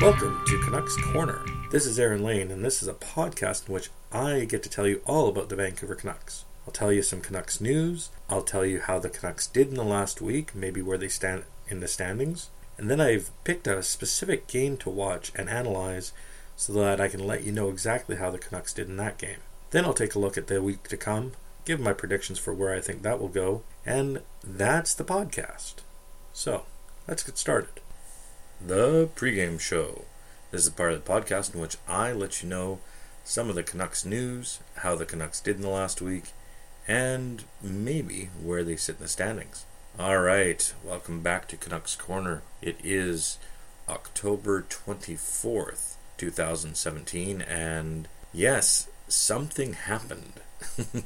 [0.00, 1.44] Welcome to Canucks Corner.
[1.70, 4.86] This is Aaron Lane, and this is a podcast in which I get to tell
[4.86, 6.46] you all about the Vancouver Canucks.
[6.66, 9.84] I'll tell you some Canucks news, I'll tell you how the Canucks did in the
[9.84, 14.46] last week, maybe where they stand in the standings, and then I've picked a specific
[14.46, 16.14] game to watch and analyze
[16.56, 19.40] so that I can let you know exactly how the Canucks did in that game.
[19.70, 21.32] Then I'll take a look at the week to come,
[21.66, 25.74] give my predictions for where I think that will go, and that's the podcast.
[26.32, 26.64] So,
[27.06, 27.82] let's get started
[28.64, 30.04] the pregame show.
[30.50, 32.80] This is part of the podcast in which I let you know
[33.24, 36.32] some of the Canucks news, how the Canucks did in the last week,
[36.86, 39.64] and maybe where they sit in the standings.
[39.98, 42.42] All right, welcome back to Canucks Corner.
[42.60, 43.38] It is
[43.88, 50.34] October 24th, 2017, and yes, something happened.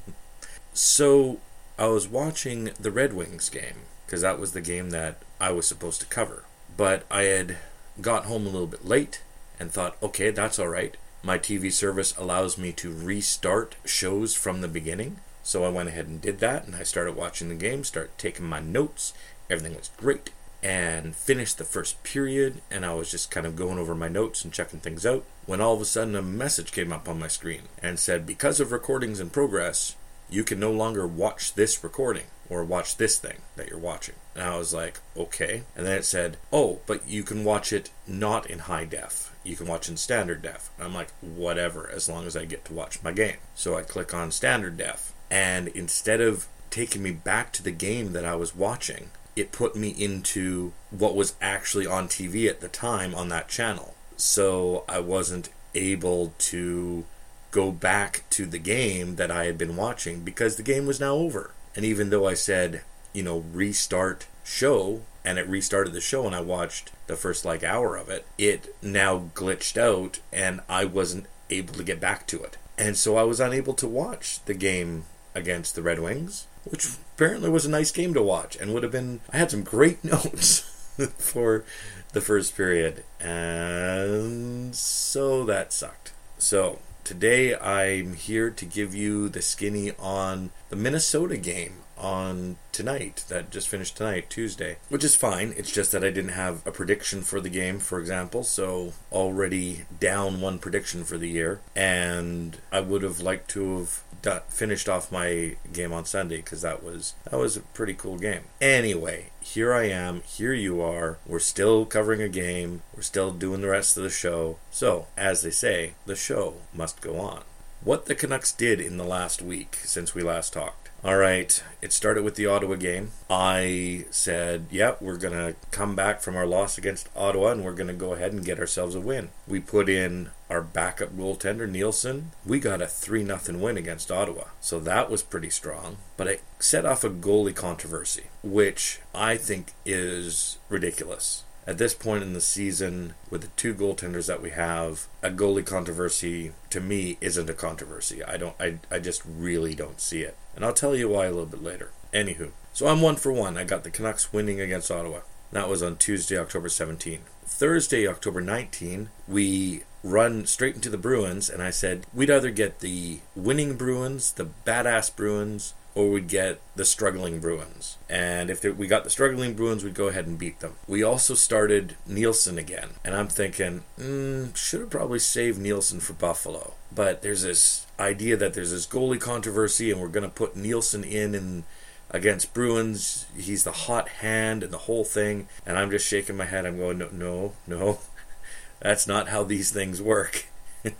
[0.75, 1.39] so,
[1.79, 5.67] I was watching the Red Wings game because that was the game that I was
[5.67, 6.44] supposed to cover
[6.77, 7.58] but I had
[8.00, 9.22] got home a little bit late
[9.58, 10.97] and thought, okay, that's all right.
[11.22, 15.19] My TV service allows me to restart shows from the beginning.
[15.42, 18.47] So I went ahead and did that, and I started watching the game, started taking
[18.47, 19.12] my notes.
[19.48, 20.31] Everything was great,
[20.62, 24.42] and finished the first period, and I was just kind of going over my notes
[24.42, 25.25] and checking things out.
[25.47, 28.61] When all of a sudden a message came up on my screen and said, Because
[28.61, 29.97] of recordings in progress,
[30.31, 34.14] you can no longer watch this recording or watch this thing that you're watching.
[34.34, 35.62] And I was like, okay.
[35.77, 39.33] And then it said, oh, but you can watch it not in high def.
[39.45, 40.70] You can watch in standard def.
[40.77, 43.37] And I'm like, whatever, as long as I get to watch my game.
[43.55, 45.12] So I click on standard def.
[45.31, 49.77] And instead of taking me back to the game that I was watching, it put
[49.77, 53.95] me into what was actually on TV at the time on that channel.
[54.17, 57.05] So I wasn't able to
[57.50, 61.15] go back to the game that I had been watching because the game was now
[61.15, 61.53] over.
[61.77, 66.34] And even though I said, you know, restart show, and it restarted the show, and
[66.34, 71.26] I watched the first like hour of it, it now glitched out, and I wasn't
[71.50, 72.56] able to get back to it.
[72.76, 75.04] And so I was unable to watch the game
[75.34, 78.93] against the Red Wings, which apparently was a nice game to watch and would have
[78.93, 79.20] been.
[79.32, 80.60] I had some great notes
[81.19, 81.65] for
[82.12, 86.12] the first period, and so that sucked.
[86.38, 93.25] So Today I'm here to give you the skinny on the Minnesota game on tonight
[93.28, 96.72] that just finished tonight Tuesday which is fine it's just that I didn't have a
[96.72, 102.56] prediction for the game for example so already down one prediction for the year and
[102.72, 104.03] I would have liked to have
[104.48, 108.43] finished off my game on Sunday because that was that was a pretty cool game.
[108.60, 111.19] Anyway, here I am, here you are.
[111.27, 112.81] We're still covering a game.
[112.97, 114.56] We're still doing the rest of the show.
[114.71, 117.43] So, as they say, the show must go on.
[117.82, 120.84] What the Canucks did in the last week since we last talked.
[121.04, 123.10] All right, it started with the Ottawa game.
[123.28, 127.62] I said, "Yep, yeah, we're going to come back from our loss against Ottawa and
[127.62, 131.14] we're going to go ahead and get ourselves a win." We put in our backup
[131.14, 132.31] goaltender Nilsson.
[132.47, 134.44] We got a 3 0 win against Ottawa.
[134.62, 139.72] So that was pretty strong, but it set off a goalie controversy, which I think
[139.84, 145.06] is ridiculous at this point in the season, with the two goaltenders that we have,
[145.22, 148.22] a goalie controversy to me isn't a controversy.
[148.22, 148.54] I don't.
[148.60, 151.62] I, I just really don't see it, and I'll tell you why a little bit
[151.62, 151.91] later.
[152.12, 153.56] Anywho, so I'm one for one.
[153.56, 155.20] I got the Canucks winning against Ottawa.
[155.52, 157.20] That was on Tuesday, October 17.
[157.47, 162.81] Thursday, October 19, we run straight into the Bruins, and I said we'd either get
[162.81, 167.99] the winning Bruins, the badass Bruins, or we'd get the struggling Bruins.
[168.09, 170.75] And if we got the struggling Bruins, we'd go ahead and beat them.
[170.88, 176.12] We also started Nilsson again, and I'm thinking, mm, should have probably saved Nilsson for
[176.15, 176.75] Buffalo.
[176.93, 181.05] But there's this idea that there's this goalie controversy, and we're going to put Nilsson
[181.05, 181.65] in and
[182.11, 183.26] against Bruins.
[183.37, 185.49] He's the hot hand and the whole thing.
[185.66, 186.65] And I'm just shaking my head.
[186.65, 187.99] I'm going, no, no, no.
[188.81, 190.47] That's not how these things work.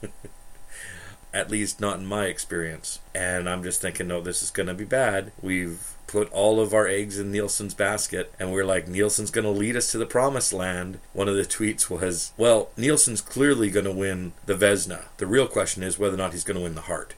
[1.35, 3.01] at least not in my experience.
[3.15, 5.33] And I'm just thinking, no, this is going to be bad.
[5.43, 9.51] We've put all of our eggs in Nilsson's basket, and we're like, Nilsson's going to
[9.51, 11.01] lead us to the promised land.
[11.13, 15.07] One of the tweets was, well, Nilsson's clearly going to win the Vezina.
[15.17, 17.15] The real question is whether or not he's going to win the Hart.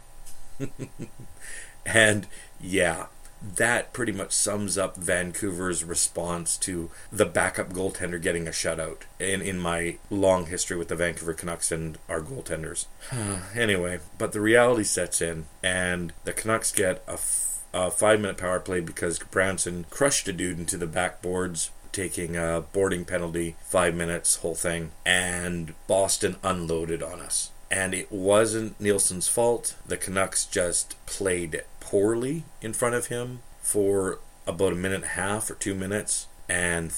[1.87, 2.26] and
[2.58, 3.06] yeah,
[3.43, 9.43] that pretty much sums up Vancouver's response to the backup goaltender getting a shutout in,
[9.43, 12.87] in my long history with the Vancouver Canucks and our goaltenders.
[13.55, 18.38] anyway, but the reality sets in, and the Canucks get a, f- a five minute
[18.38, 23.94] power play because Branson crushed a dude into the backboards taking a boarding penalty, five
[23.94, 27.50] minutes, whole thing, and Boston unloaded on us.
[27.70, 29.74] And it wasn't Nilsson's fault.
[29.86, 35.08] The Canucks just played poorly in front of him for about a minute and a
[35.08, 36.26] half or two minutes.
[36.48, 36.92] And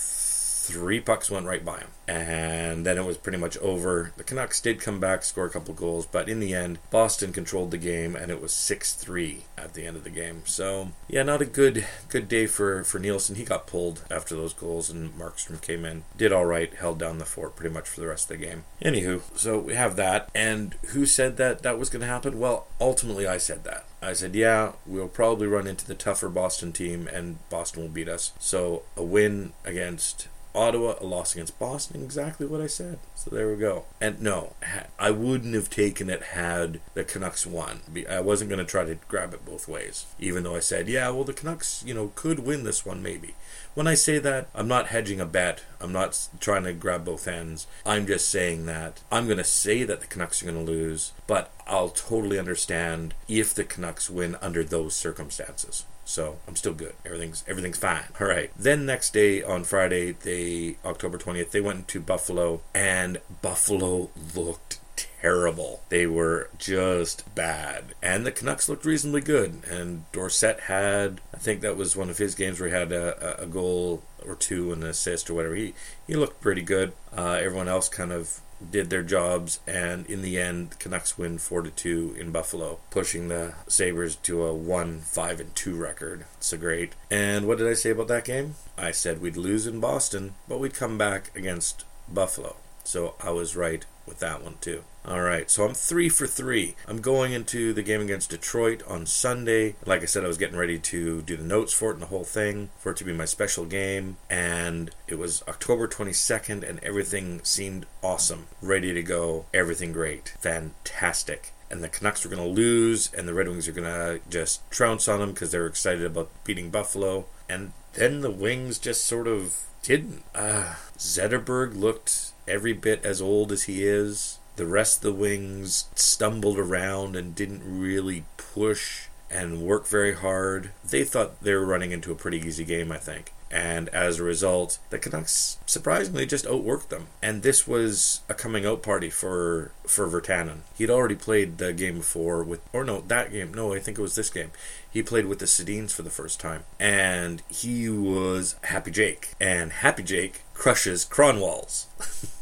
[0.69, 1.89] three pucks went right by him.
[2.07, 4.13] And then it was pretty much over.
[4.17, 7.71] The Canucks did come back, score a couple goals, but in the end, Boston controlled
[7.71, 10.43] the game, and it was 6 3 at the end of the game.
[10.45, 13.37] So, yeah, not a good good day for, for Nilsson.
[13.37, 17.19] He got pulled after those goals, and Markstrom came in, did all right, held down
[17.19, 18.65] the fort pretty much for the rest of the game.
[18.83, 20.31] Anywho, so we have that.
[20.35, 22.39] And who said that that was going to happen?
[22.39, 23.85] Well, ultimately, I said that.
[24.01, 28.09] I said, yeah, we'll probably run into the tougher Boston team, and Boston will beat
[28.09, 28.33] us.
[28.39, 32.99] So a win against Ottawa, a loss against Boston, exactly what I said.
[33.15, 33.85] So there we go.
[34.01, 34.55] And no,
[34.99, 37.81] I wouldn't have taken it had the Canucks won.
[38.09, 41.11] I wasn't going to try to grab it both ways, even though I said, yeah,
[41.11, 43.35] well, the Canucks, you know, could win this one maybe.
[43.75, 45.63] When I say that, I'm not hedging a bet.
[45.81, 47.67] I'm not trying to grab both ends.
[47.87, 51.13] I'm just saying that I'm going to say that the Canucks are going to lose,
[51.27, 55.85] but I'll totally understand if the Canucks win under those circumstances.
[56.09, 56.95] So I'm still good.
[57.05, 58.05] Everything's everything's fine.
[58.19, 58.51] All right.
[58.59, 64.81] Then next day on Friday, they October 20th, they went to Buffalo and Buffalo looked
[64.97, 65.83] terrible.
[65.91, 67.95] They were just bad.
[68.03, 69.61] And the Canucks looked reasonably good.
[69.71, 73.43] And Dorsett had, I think that was one of his games where he had a,
[73.43, 75.57] a goal or two and an assist or whatever.
[75.57, 75.75] He,
[76.07, 76.95] he looked pretty good.
[77.15, 78.41] Uh, everyone else kind of
[78.71, 83.29] did their jobs, and in the end, Canucks win four to two in Buffalo, pushing
[83.29, 86.25] the Sabres to a one five and two record.
[86.39, 86.95] It's a great.
[87.11, 88.57] And what did I say about that game?
[88.77, 92.57] I said we'd lose in Boston, but we'd come back against Buffalo.
[92.85, 94.85] So I was right with that one too.
[95.05, 96.75] All right, so I'm three for three.
[96.87, 99.77] I'm going into the game against Detroit on Sunday.
[99.87, 102.07] Like I said, I was getting ready to do the notes for it and the
[102.07, 104.19] whole thing for it to be my special game.
[104.29, 108.49] And it was October 22nd, and everything seemed awesome.
[108.61, 109.47] Ready to go.
[109.55, 110.35] Everything great.
[110.41, 114.21] Fantastic and the Canucks were going to lose, and the Red Wings are going to
[114.31, 117.27] just trounce on them because they're excited about beating Buffalo.
[117.49, 120.23] And then the Wings just sort of didn't.
[120.35, 124.39] Uh, Zetterberg looked every bit as old as he is.
[124.57, 130.71] The rest of the wings stumbled around and didn't really push and work very hard.
[130.89, 133.33] They thought they were running into a pretty easy game, I think.
[133.51, 137.07] And as a result, the Canucks surprisingly just outworked them.
[137.23, 140.59] And this was a coming out party for for Virtanen.
[140.77, 143.55] He'd already played the game before with, or no, that game.
[143.55, 144.51] No, I think it was this game.
[144.91, 149.35] He played with the Sedins for the first time, and he was Happy Jake.
[149.41, 151.87] And Happy Jake crushes Kronwalls.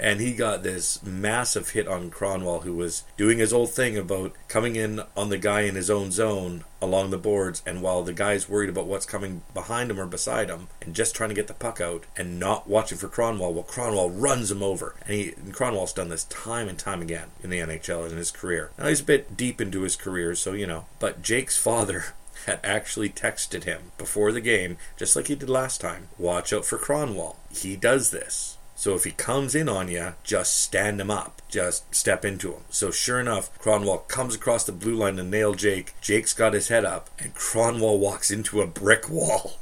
[0.00, 4.32] and he got this massive hit on Kronwall, who was doing his old thing about
[4.48, 8.14] coming in on the guy in his own zone along the boards, and while the
[8.14, 11.46] guy's worried about what's coming behind him or beside him, and just trying to get
[11.46, 15.32] the puck out, and not watching for Kronwall, well, Kronwall runs him over, and he
[15.36, 18.70] and Kronwall's done this time and time again in the NHL and in his career.
[18.78, 22.14] Now he's a bit deep into his career, so you know, but Jake's father
[22.46, 26.08] had actually texted him before the game, just like he did last time.
[26.16, 27.36] Watch out for Kronwall.
[27.52, 28.56] He does this.
[28.80, 31.42] So if he comes in on you, just stand him up.
[31.50, 32.62] Just step into him.
[32.70, 35.92] So sure enough, Kronwall comes across the blue line to nail Jake.
[36.00, 39.58] Jake's got his head up, and Kronwall walks into a brick wall.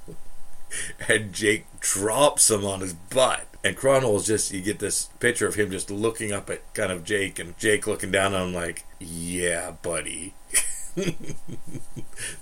[1.08, 3.48] and Jake drops him on his butt.
[3.64, 7.02] And Kronwall's just, you get this picture of him just looking up at kind of
[7.02, 10.34] Jake, and Jake looking down on him like, yeah, buddy.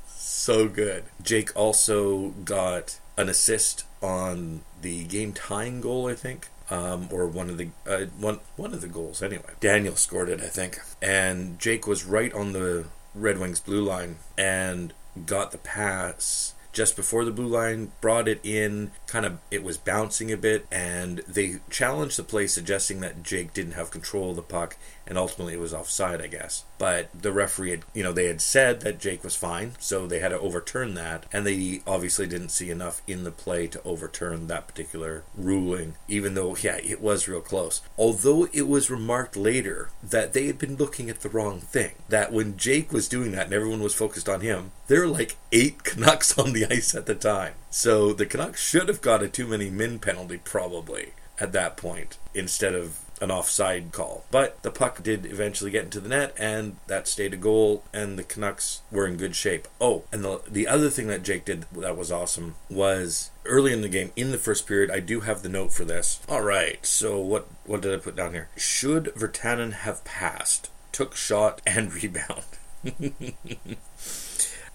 [0.08, 1.04] so good.
[1.22, 7.50] Jake also got an assist on the game tying goal, I think um, or one
[7.50, 9.52] of the uh, one one of the goals anyway.
[9.60, 14.16] Daniel scored it, I think, and Jake was right on the Red Wings blue line
[14.36, 14.92] and
[15.24, 19.78] got the pass just before the blue line, brought it in, kind of it was
[19.78, 24.36] bouncing a bit, and they challenged the play, suggesting that Jake didn't have control of
[24.36, 24.76] the puck,
[25.06, 26.64] and ultimately it was offside, I guess.
[26.78, 30.18] But the referee had, you know, they had said that Jake was fine, so they
[30.18, 34.46] had to overturn that, and they obviously didn't see enough in the play to overturn
[34.46, 37.80] that particular ruling, even though, yeah, it was real close.
[37.96, 42.32] Although it was remarked later that they had been looking at the wrong thing, that
[42.32, 45.84] when Jake was doing that and everyone was focused on him, there were like eight
[45.84, 47.54] Canucks on the ice at the time.
[47.70, 52.18] So the Canucks should have got a too many min penalty, probably, at that point,
[52.34, 54.24] instead of an offside call.
[54.30, 58.18] But the puck did eventually get into the net, and that stayed a goal, and
[58.18, 59.68] the Canucks were in good shape.
[59.80, 63.82] Oh, and the, the other thing that Jake did that was awesome was early in
[63.82, 66.20] the game, in the first period, I do have the note for this.
[66.28, 68.48] All right, so what, what did I put down here?
[68.56, 70.70] Should Virtanen have passed?
[70.92, 72.44] Took shot and rebound.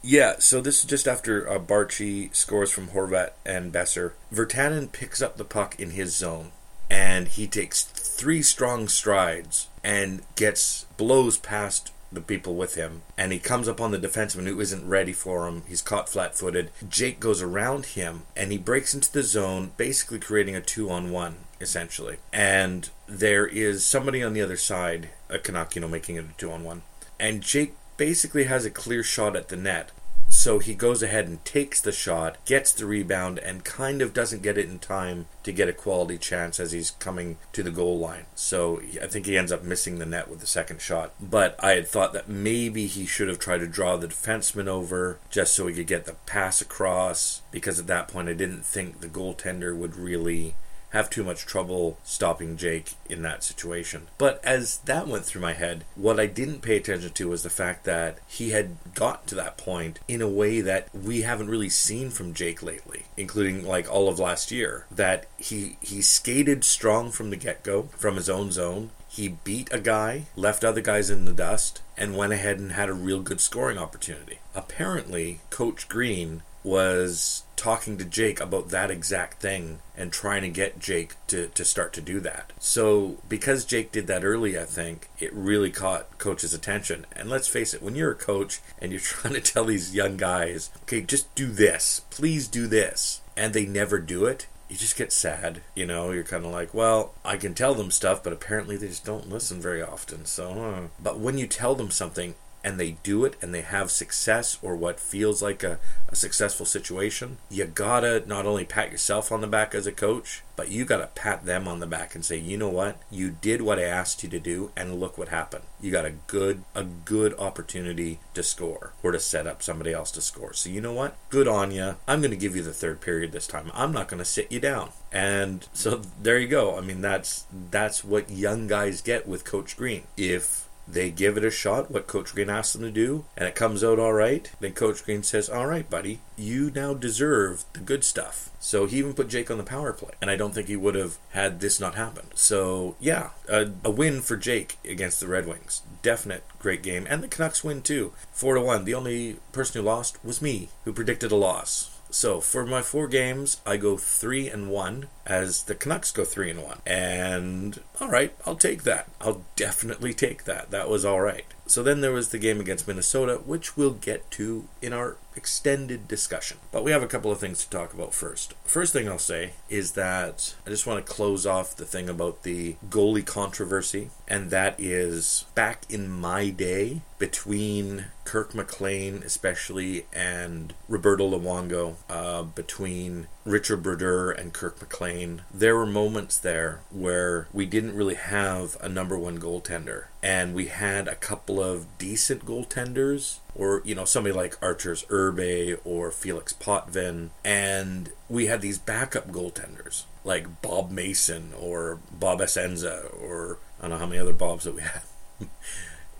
[0.04, 4.14] Yeah, so this is just after uh, Baertschi scores from Horvat and Boeser.
[4.34, 6.52] Virtanen picks up the puck in his zone,
[6.92, 13.32] and he takes three strong strides and gets blows past the people with him, and
[13.32, 15.64] he comes up on the defenseman who isn't ready for him.
[15.70, 16.70] He's caught flat footed.
[16.90, 21.12] Jake goes around him and he breaks into the zone, basically creating a two on
[21.12, 22.18] one, essentially.
[22.34, 26.38] And there is somebody on the other side, a Canuck, you know, making it a
[26.38, 26.82] two on one.
[27.18, 29.92] And Jake basically has a clear shot at the net.
[30.32, 34.42] So he goes ahead and takes the shot, gets the rebound, and kind of doesn't
[34.42, 38.00] get it in time to get a quality chance as he's coming to the goal
[38.00, 38.26] line.
[38.34, 41.14] So I think he ends up missing the net with the second shot.
[41.22, 45.20] But I had thought that maybe he should have tried to draw the defenseman over
[45.30, 49.02] just so he could get the pass across, because at that point I didn't think
[49.02, 50.56] the goaltender would really
[50.92, 54.08] have too much trouble stopping Jake in that situation.
[54.18, 57.50] But as that went through my head, what I didn't pay attention to was the
[57.50, 61.70] fact that he had gotten to that point in a way that we haven't really
[61.70, 64.86] seen from Jake lately, including like all of last year.
[64.92, 68.92] That he he skated strong from the get-go from his own zone.
[69.08, 72.88] He beat a guy, left other guys in the dust, and went ahead and had
[72.88, 74.40] a real good scoring opportunity.
[74.56, 80.80] Apparently, Coach Green was talking to Jake about that exact thing and trying to get
[80.80, 82.52] Jake to, to start to do that.
[82.60, 87.06] So, because Jake did that early, I think it really caught coach's attention.
[87.12, 90.18] And let's face it, when you're a coach and you're trying to tell these young
[90.18, 94.96] guys, okay, just do this, please do this, and they never do it, you just
[94.96, 95.62] get sad.
[95.76, 98.88] You know, you're kind of like, well, I can tell them stuff, but apparently they
[98.88, 100.26] just don't listen very often.
[100.26, 100.88] So, uh.
[101.02, 104.76] but when you tell them something and they do it and they have success or
[104.76, 109.48] what feels like a, a successful situation, you gotta not only pat yourself on the
[109.48, 112.58] back as a coach, but you gotta pat them on the back and say, you
[112.58, 115.64] know what, you did what I asked you to do, and look what happened.
[115.80, 120.12] You got a good a good opportunity to score or to set up somebody else
[120.12, 120.54] to score.
[120.54, 121.96] So you know what, good on you.
[122.08, 123.72] I'm gonna give you the third period this time.
[123.74, 124.92] I'm not gonna sit you down.
[125.12, 126.78] And so there you go.
[126.78, 130.04] I mean, that's that's what young guys get with Coach Green.
[130.16, 133.56] If they give it a shot, what Coach Green asks them to do, and it
[133.56, 137.80] comes out all right, then Coach Green says, All right, buddy, you now deserve the
[137.80, 138.50] good stuff.
[138.60, 140.96] So he even put Jake on the power play, and I don't think he would
[140.96, 142.30] have had this not happened.
[142.36, 145.82] So, yeah, a, a win for Jake against the Red Wings.
[146.02, 147.08] Definite great game.
[147.10, 148.14] And the Canucks win too.
[148.34, 148.86] 4 to 1.
[148.86, 151.91] The only person who lost was me, who predicted a loss.
[152.12, 156.52] So for my four games, I go three and one, as the Canucks go three
[156.52, 156.80] and one.
[156.86, 159.10] And all right, I'll take that.
[159.22, 160.72] I'll definitely take that.
[160.72, 161.46] That was all right.
[161.72, 166.06] So then there was the game against Minnesota, which we'll get to in our extended
[166.06, 166.58] discussion.
[166.70, 168.56] But we have a couple of things to talk about first.
[168.66, 172.44] First thing I'll say is that I just want to close off the thing about
[172.44, 180.74] the goalie controversy, and that is back in my day between Kirk McLean, especially, and
[180.90, 187.66] Roberto Luongo, uh, between Richard Brodeur and Kirk McLean, there were moments there where we
[187.66, 190.06] didn't really have a number one goaltender.
[190.22, 195.80] And we had a couple of decent goaltenders, or, you know, somebody like Arturs Irbe
[195.84, 197.32] or Felix Potvin.
[197.44, 203.92] And we had these backup goaltenders, like Bob Mason or Bob Essensa, or I don't
[203.92, 205.02] know how many other Bobs that we had.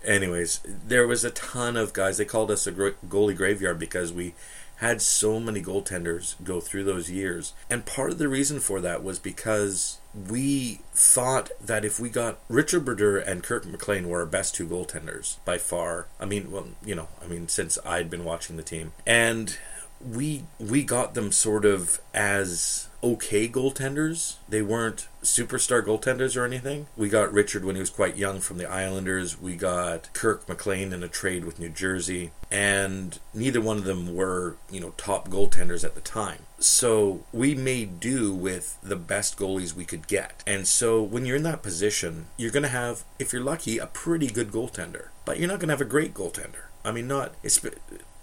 [0.04, 2.18] Anyways, there was a ton of guys.
[2.18, 4.34] They called us a goalie graveyard because we
[4.82, 7.54] had so many goaltenders go through those years.
[7.70, 12.40] And part of the reason for that was because we thought that if we got
[12.48, 16.08] Richard Brodeur and Kirk McLean were our best two goaltenders by far.
[16.18, 18.92] I mean, well, you know, I mean, since I'd been watching the team.
[19.06, 19.56] And
[20.04, 24.36] we we got them sort of as okay goaltenders.
[24.48, 26.86] They weren't superstar goaltenders or anything.
[26.96, 29.40] We got Richard when he was quite young from the Islanders.
[29.40, 32.32] We got Kirk McLean in a trade with New Jersey.
[32.50, 36.46] And neither one of them were, you know, top goaltenders at the time.
[36.58, 40.42] So we made do with the best goalies we could get.
[40.46, 43.86] And so when you're in that position, you're going to have, if you're lucky, a
[43.86, 45.08] pretty good goaltender.
[45.24, 46.66] But you're not going to have a great goaltender.
[46.84, 47.34] I mean, not.
[47.42, 47.64] It's,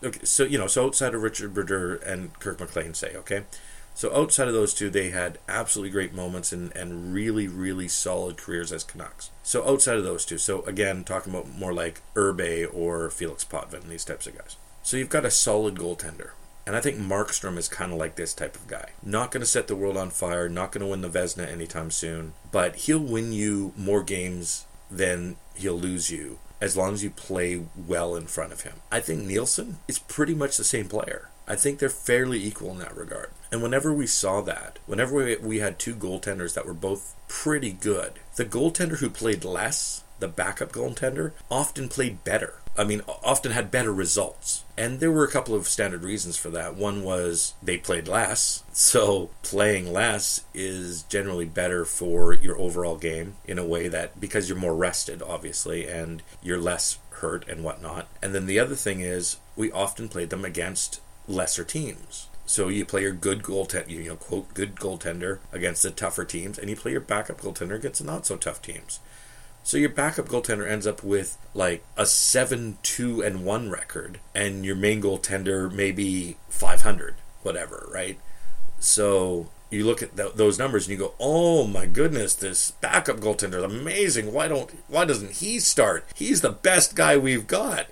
[0.03, 3.43] okay, so, you know, so outside of Richard Brodeur and Kirk McLean, say, okay?
[3.93, 8.37] So outside of those two, they had absolutely great moments and, and really, really solid
[8.37, 9.29] careers as Canucks.
[9.43, 13.89] So outside of those two, so again, talking about more like Irbe or Felix Potvin,
[13.89, 14.55] these types of guys.
[14.83, 16.31] So you've got a solid goaltender.
[16.65, 18.91] And I think Markstrom is kind of like this type of guy.
[19.03, 21.89] Not going to set the world on fire, not going to win the Vezina anytime
[21.89, 27.09] soon, but he'll win you more games than he'll lose you as long as you
[27.09, 28.73] play well in front of him.
[28.91, 31.29] I think Nilsson is pretty much the same player.
[31.49, 33.31] I think they're fairly equal in that regard.
[33.51, 37.71] And whenever we saw that, whenever we, we had two goaltenders that were both pretty
[37.71, 42.55] good, the goaltender who played less, the backup goaltender, often played better.
[42.77, 44.63] I mean, often had better results.
[44.77, 46.75] And there were a couple of standard reasons for that.
[46.75, 53.35] One was they played less, so playing less is generally better for your overall game
[53.45, 58.07] in a way that because you're more rested, obviously, and you're less hurt and whatnot.
[58.21, 62.27] And then the other thing is we often played them against lesser teams.
[62.45, 66.57] So you play your good goaltender, you know, quote, good goaltender against the tougher teams,
[66.57, 68.99] and you play your backup goaltender against the not so tough teams.
[69.63, 74.65] So your backup goaltender ends up with like a 7 2 and 1 record, and
[74.65, 78.19] your main goaltender maybe 500, whatever, right?
[78.79, 83.17] So you look at th- those numbers and you go, "Oh my goodness, this backup
[83.17, 84.33] goaltender is amazing.
[84.33, 86.05] Why don't why doesn't he start?
[86.15, 87.87] He's the best guy we've got."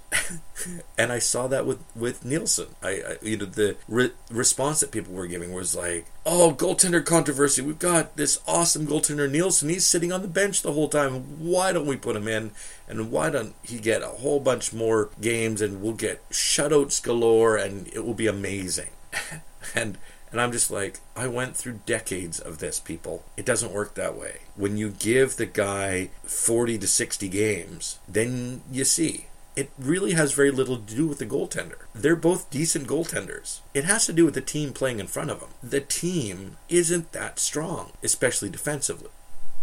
[0.98, 2.70] and I saw that with with Nilsson.
[2.82, 7.06] I, I you know the re- response that people were giving was like, "Oh, goaltender
[7.06, 7.62] controversy.
[7.62, 9.70] We've got this awesome goaltender Nilsson.
[9.70, 11.40] He's sitting on the bench the whole time.
[11.40, 12.52] Why don't we put him in?
[12.88, 17.56] And why don't he get a whole bunch more games and we'll get shutouts galore
[17.58, 18.90] and it will be amazing."
[19.76, 19.98] and
[20.32, 23.24] and I'm just like, I went through decades of this, people.
[23.38, 24.42] It doesn't work that way.
[24.56, 29.28] When you give the guy 40 to 60 games, then you see.
[29.56, 31.86] It really has very little to do with the goaltender.
[31.96, 33.62] They're both decent goaltenders.
[33.74, 35.50] It has to do with the team playing in front of them.
[35.64, 39.10] The team isn't that strong, especially defensively.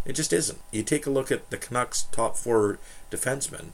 [0.04, 0.61] It just isn't.
[0.73, 2.80] You take a look at the Canucks' top four
[3.11, 3.68] defensemen,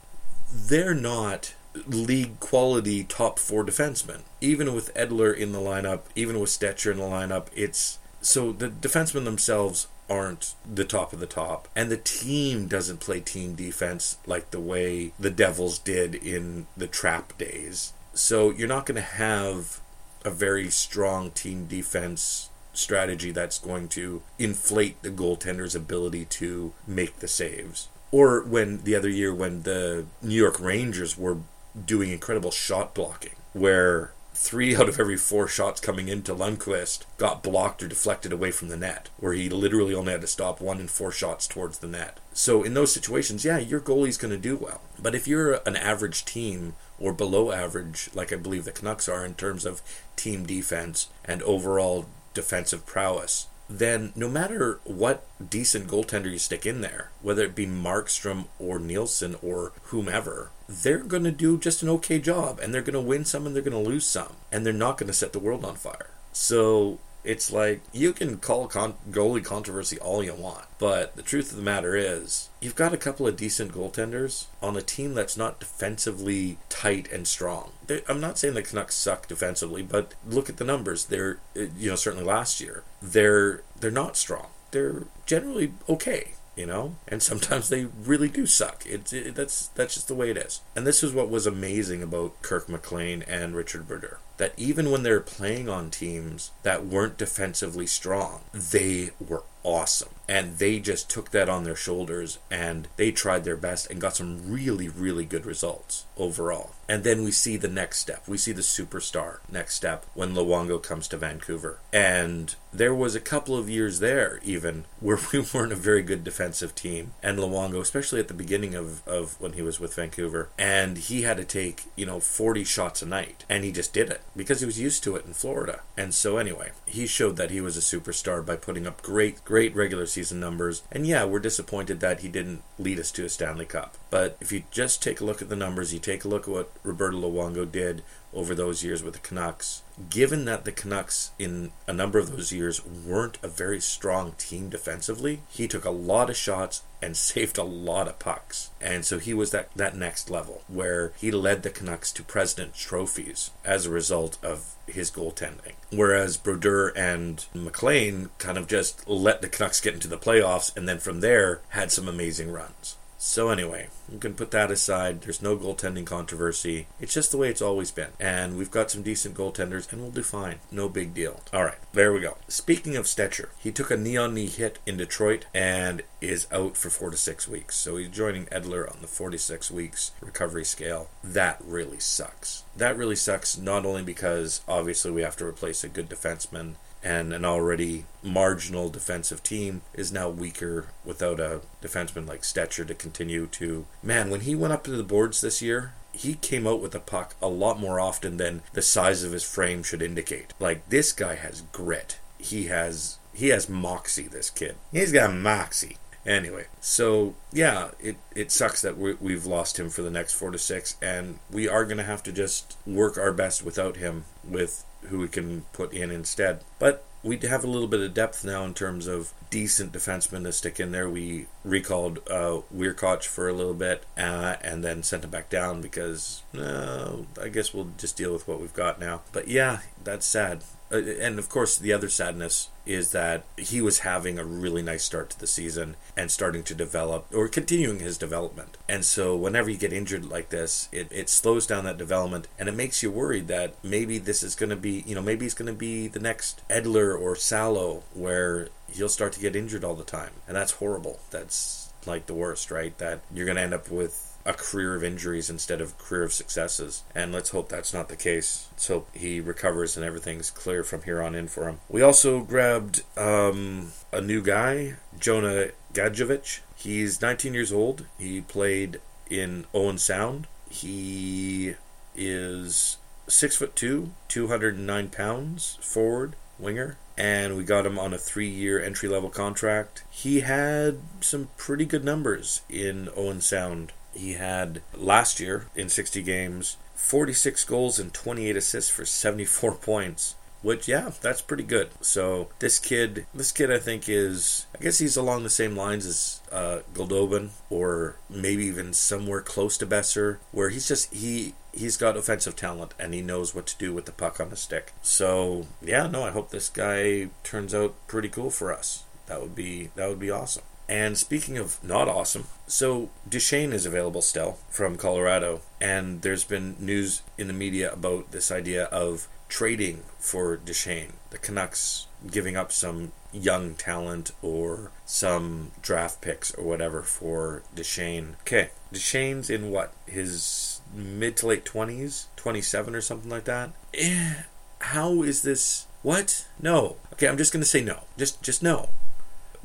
[0.52, 1.54] they're not
[1.86, 4.20] league quality top four defensemen.
[4.40, 8.68] Even with Edler in the lineup, even with Stecher in the lineup, it's so the
[8.68, 14.18] defensemen themselves aren't the top of the top, and the team doesn't play team defense
[14.26, 17.92] like the way the Devils did in the trap days.
[18.12, 19.80] So you're not going to have
[20.24, 27.20] a very strong team defense strategy that's going to inflate the goaltender's ability to make
[27.20, 27.88] the saves.
[28.10, 31.38] Or when the other year when the New York Rangers were
[31.86, 37.42] doing incredible shot blocking, where three out of every four shots coming into Lundqvist got
[37.42, 40.80] blocked or deflected away from the net, where he literally only had to stop one
[40.80, 42.18] in four shots towards the net.
[42.32, 44.80] So in those situations, yeah, your goalie's going to do well.
[45.00, 49.24] But if you're an average team or below average, like I believe the Canucks are
[49.24, 49.82] in terms of
[50.16, 56.80] team defense and overall defensive prowess, then no matter what decent goaltender you stick in
[56.80, 61.88] there, whether it be Markstrom or Nilsson or whomever, they're going to do just an
[61.88, 64.64] okay job and they're going to win some and they're going to lose some and
[64.64, 66.10] they're not going to set the world on fire.
[66.32, 71.50] So it's like you can call con- goalie controversy all you want, but the truth
[71.50, 75.36] of the matter is, you've got a couple of decent goaltenders on a team that's
[75.36, 77.72] not defensively tight and strong.
[77.88, 81.06] They, I'm not saying the Canucks suck defensively, but look at the numbers.
[81.06, 84.46] They're, you know, certainly last year, they're they're not strong.
[84.70, 86.96] They're generally okay you know?
[87.08, 88.84] And sometimes they really do suck.
[88.86, 90.60] It's it, that's that's just the way it is.
[90.76, 95.02] And this is what was amazing about kirk mclean and richard brodeur that even when
[95.02, 100.08] they're playing on teams that weren't defensively strong they were awesome.
[100.26, 104.16] And they just took that on their shoulders and they tried their best and got
[104.16, 108.26] some really really good results overall and then we see the next step.
[108.26, 111.78] We see the superstar next step when Luongo comes to Vancouver.
[111.92, 116.24] And there was a couple of years there even where we weren't a very good
[116.24, 117.12] defensive team.
[117.22, 121.22] And Luongo especially at the beginning of, of when he was with Vancouver and he
[121.22, 123.44] had to take you know 40 shots a night.
[123.48, 125.82] And he just did it because he was used to it in Florida.
[125.96, 129.76] And so anyway he showed that he was a superstar by putting up great great
[129.76, 130.82] regular season numbers.
[130.90, 133.96] And yeah, we're disappointed that he didn't lead us to a Stanley Cup.
[134.10, 136.52] But if you just take a look at the numbers, you take a look at
[136.52, 141.72] what Roberto Luongo did over those years with the Canucks, given that the Canucks in
[141.86, 146.30] a number of those years weren't a very strong team defensively, he took a lot
[146.30, 148.70] of shots and saved a lot of pucks.
[148.80, 152.74] And so he was that, that next level where he led the Canucks to President
[152.74, 155.74] trophies as a result of his goaltending.
[155.90, 160.88] Whereas Brodeur and McLean kind of just let the Canucks get into the playoffs and
[160.88, 162.96] then from there had some amazing runs.
[163.22, 165.20] So anyway, we can put that aside.
[165.20, 166.86] There's no goaltending controversy.
[166.98, 168.12] It's just the way it's always been.
[168.18, 170.60] And we've got some decent goaltenders, and we'll do fine.
[170.72, 171.42] No big deal.
[171.52, 172.38] All right, there we go.
[172.48, 176.78] Speaking of Stecher, he took a knee on knee hit in Detroit and is out
[176.78, 177.76] for four to six weeks.
[177.76, 181.10] So he's joining Edler on the 46 weeks recovery scale.
[181.22, 182.64] That really sucks.
[182.74, 187.32] That really sucks, not only because obviously we have to replace a good defenseman and
[187.32, 193.46] an already marginal defensive team is now weaker without a defenseman like Stecher to continue
[193.46, 193.86] to.
[194.02, 197.00] Man, when he went up to the boards this year, he came out with the
[197.00, 200.52] puck a lot more often than the size of his frame should indicate.
[200.58, 202.18] Like this guy has grit.
[202.38, 204.28] He has he has moxie.
[204.28, 204.76] This kid.
[204.92, 205.96] He's got moxie.
[206.26, 210.50] Anyway, so yeah, it, it sucks that we, have lost him for the next four
[210.50, 214.24] to six, and we are going to have to just work our best without him
[214.44, 216.60] with who we can put in instead.
[216.78, 220.52] But we have a little bit of depth now in terms of decent defensemen to
[220.52, 221.08] stick in there.
[221.08, 225.82] We recalled uh, Wiercioch for a little bit uh, and then sent him back down
[225.82, 229.22] because no, I guess we'll just deal with what we've got now.
[229.32, 230.62] But yeah, that's sad.
[230.92, 235.04] Uh, and of course, the other sadness is that he was having a really nice
[235.04, 238.76] start to the season and starting to develop or continuing his development.
[238.88, 242.68] And so, whenever you get injured like this, it, it slows down that development and
[242.68, 245.54] it makes you worried that maybe this is going to be, you know, maybe he's
[245.54, 249.94] going to be the next Edler or Salo where he'll start to get injured all
[249.94, 250.32] the time.
[250.48, 251.20] And that's horrible.
[251.30, 252.96] That's like the worst, right?
[252.98, 256.32] That you're going to end up with a career of injuries instead of career of
[256.32, 257.02] successes.
[257.14, 258.68] And let's hope that's not the case.
[258.72, 261.80] Let's hope he recovers and everything's clear from here on in for him.
[261.88, 266.60] We also grabbed um, a new guy, Jonah Gadjovich.
[266.74, 268.06] He's 19 years old.
[268.18, 270.46] He played in Owen Sound.
[270.70, 271.74] He
[272.16, 272.96] is
[273.28, 278.82] six foot two, 209 pounds, forward, winger and we got him on a three year
[278.82, 280.04] entry level contract.
[280.08, 283.92] He had some pretty good numbers in Owen Sound.
[284.14, 290.34] He had last year in 60 games 46 goals and 28 assists for 74 points
[290.62, 294.98] which yeah that's pretty good so this kid this kid i think is i guess
[294.98, 300.36] he's along the same lines as uh, goldobin or maybe even somewhere close to Boeser
[300.52, 304.06] where he's just he he's got offensive talent and he knows what to do with
[304.06, 308.28] the puck on the stick so yeah no i hope this guy turns out pretty
[308.28, 312.46] cool for us that would be that would be awesome and speaking of not awesome,
[312.66, 318.32] so Duchene is available still from Colorado, and there's been news in the media about
[318.32, 321.12] this idea of trading for Duchene.
[321.30, 328.34] The Canucks giving up some young talent or some draft picks or whatever for Duchene.
[328.40, 329.94] Okay, Duchene's in what?
[330.06, 332.26] His mid to late 20s?
[332.36, 333.70] 27 or something like that?
[333.94, 334.42] Eh,
[334.80, 335.86] how is this?
[336.02, 336.46] What?
[336.60, 336.96] No.
[337.12, 338.00] Okay, I'm just going to say no.
[338.16, 338.88] Just just no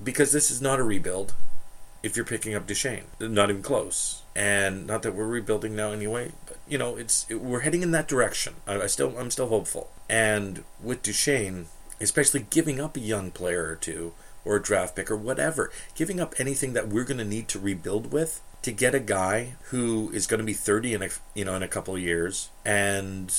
[0.04, 1.34] because this is not a rebuild
[2.04, 3.06] if you're picking up Duchene.
[3.20, 4.22] Not even close.
[4.36, 7.92] And not that we're rebuilding now anyway, but you know, it's it, we're heading in
[7.92, 8.56] that direction.
[8.68, 9.90] I, I, still I'm still hopeful.
[10.10, 11.68] And with Duchene,
[12.02, 16.20] especially giving up a young player or two or a draft pick or whatever, giving
[16.20, 20.10] up anything that we're going to need to rebuild with to get a guy who
[20.12, 23.32] is going to be 30 in a you know in a couple of years and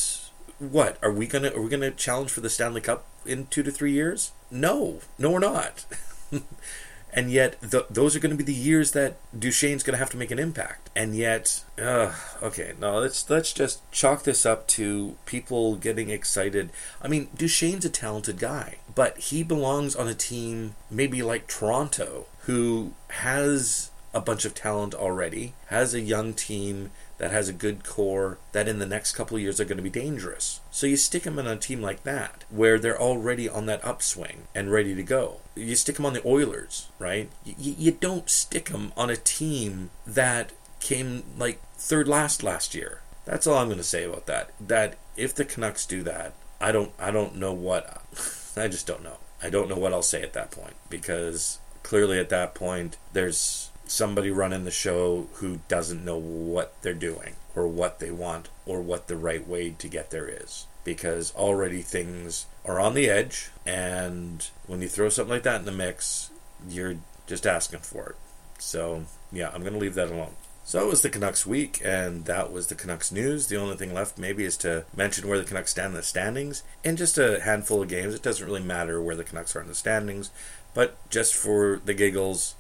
[0.59, 3.71] what are we gonna are we gonna challenge for the Stanley Cup in two to
[3.71, 4.31] three years?
[4.51, 5.85] No, no, we're not.
[7.13, 10.11] and yet th- those are going to be the years that Duchene's going to have
[10.11, 10.91] to make an impact.
[10.95, 16.71] And yet, uh, okay, no, let's let's just chalk this up to people getting excited.
[17.03, 22.27] I mean, Duchene's a talented guy, but he belongs on a team maybe like Toronto,
[22.43, 27.85] who has a bunch of talent already, has a young team that has a good
[27.85, 30.61] core that in the next couple of years are going to be dangerous.
[30.71, 34.45] So you stick them in a team like that where they're already on that upswing
[34.55, 35.41] and ready to go.
[35.55, 37.29] You stick them on the Oilers, right?
[37.45, 43.03] You, you don't stick them on a team that came like third last last year.
[43.27, 44.51] That's all I'm going to say about that.
[44.59, 48.03] That if the Canucks do that, I don't I don't know what
[48.57, 49.19] I just don't know.
[49.43, 53.71] I don't know what I'll say at that point because clearly at that point there's
[53.87, 58.81] somebody running the show who doesn't know what they're doing or what they want or
[58.81, 63.51] what the right way to get there is because already things are on the edge
[63.65, 66.31] and when you throw something like that in the mix
[66.69, 66.97] you're
[67.27, 68.17] just asking for it
[68.59, 70.35] so yeah i'm going to leave that alone
[70.67, 73.47] so it was the Canucks week, and that was the Canucks news.
[73.47, 76.65] The only thing left maybe is to mention where the Canucks stand in the standings.
[76.83, 79.69] In just a handful of games, it doesn't really matter where the Canucks are in
[79.69, 80.33] the standings,
[80.75, 82.57] but just for the giggles,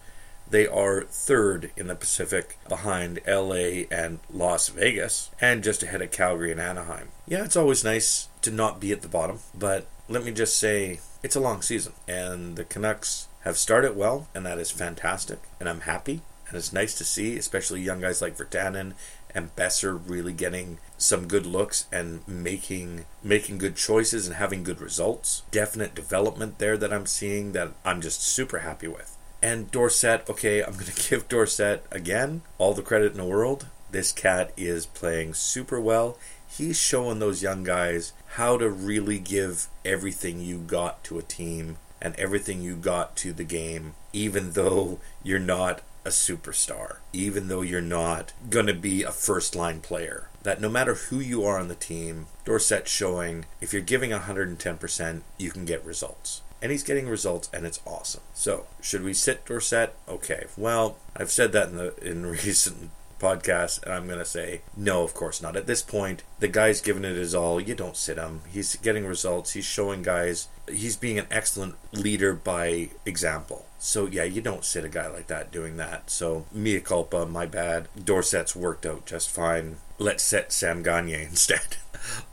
[0.50, 6.10] they are third in the Pacific behind LA and Las Vegas, and just ahead of
[6.10, 7.08] Calgary and Anaheim.
[7.26, 11.00] Yeah, it's always nice to not be at the bottom, but let me just say
[11.22, 15.68] it's a long season, and the Canucks have started well, and that is fantastic, and
[15.68, 16.22] I'm happy.
[16.48, 18.94] And it's nice to see, especially young guys like Virtanen
[19.34, 24.80] and Boeser really getting some good looks and making making good choices and having good
[24.80, 25.42] results.
[25.50, 29.15] Definite development there that I'm seeing that I'm just super happy with.
[29.46, 33.68] And Dorsett, okay, I'm going to give Dorsett again all the credit in the world.
[33.92, 36.18] This cat is playing super well.
[36.48, 41.76] He's showing those young guys how to really give everything you got to a team
[42.02, 47.62] and everything you got to the game, even though you're not a superstar, even though
[47.62, 50.28] you're not going to be a first line player.
[50.42, 55.20] That no matter who you are on the team, Dorsett's showing if you're giving 110%,
[55.38, 58.22] you can get results and he's getting results, and it's awesome.
[58.34, 59.94] So, should we sit Dorsett?
[60.08, 60.46] Okay.
[60.56, 65.02] Well, I've said that in the in recent podcast, and I'm going to say, no,
[65.02, 65.56] of course not.
[65.56, 67.60] At this point, the guy's giving it his all.
[67.60, 68.40] You don't sit him.
[68.50, 69.52] He's getting results.
[69.52, 70.48] He's showing guys.
[70.68, 73.66] He's being an excellent leader by example.
[73.78, 76.10] So, yeah, you don't sit a guy like that doing that.
[76.10, 77.88] So, mea culpa, my bad.
[77.98, 79.76] Dorsett's worked out just fine.
[79.98, 81.76] Let's set Sam Gagne instead.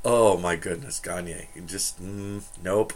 [0.05, 1.47] oh my goodness, Gagne.
[1.65, 2.93] Just mm, nope.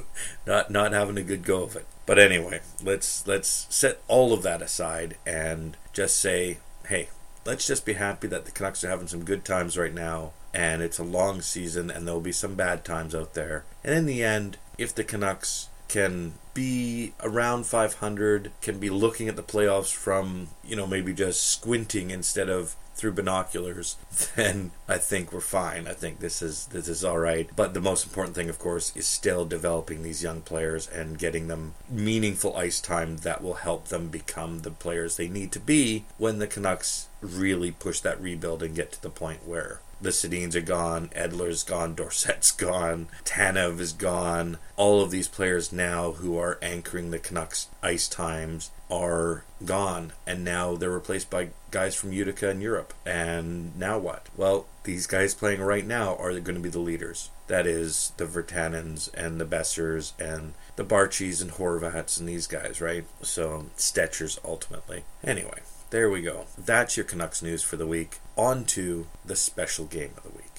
[0.46, 1.86] not not having a good go of it.
[2.06, 7.08] But anyway, let's let's set all of that aside and just say, hey,
[7.44, 10.82] let's just be happy that the Canucks are having some good times right now and
[10.82, 13.64] it's a long season and there'll be some bad times out there.
[13.82, 19.36] And in the end, if the Canucks can be around 500, can be looking at
[19.36, 23.96] the playoffs from, you know, maybe just squinting instead of through binoculars,
[24.36, 25.86] then I think we're fine.
[25.86, 27.50] I think this is this is all right.
[27.54, 31.48] But the most important thing, of course, is still developing these young players and getting
[31.48, 36.04] them meaningful ice time that will help them become the players they need to be
[36.18, 40.54] when the Canucks really push that rebuild and get to the point where the Sedins
[40.54, 44.58] are gone, Edler's gone, Dorsett's gone, Tanev is gone.
[44.76, 50.44] All of these players now who are anchoring the Canucks ice times are gone, and
[50.44, 52.92] now they're replaced by guys from Utica and Europe.
[53.06, 54.28] And now what?
[54.36, 57.30] Well, these guys playing right now are going to be the leaders.
[57.46, 62.80] That is the Virtanens and the Boesers and the Baertschis and Horvats and these guys,
[62.80, 63.04] right?
[63.22, 65.04] So Stechers ultimately.
[65.24, 65.60] Anyway,
[65.94, 66.46] there we go.
[66.58, 68.18] That's your Canucks news for the week.
[68.36, 70.50] On to the special game of the week.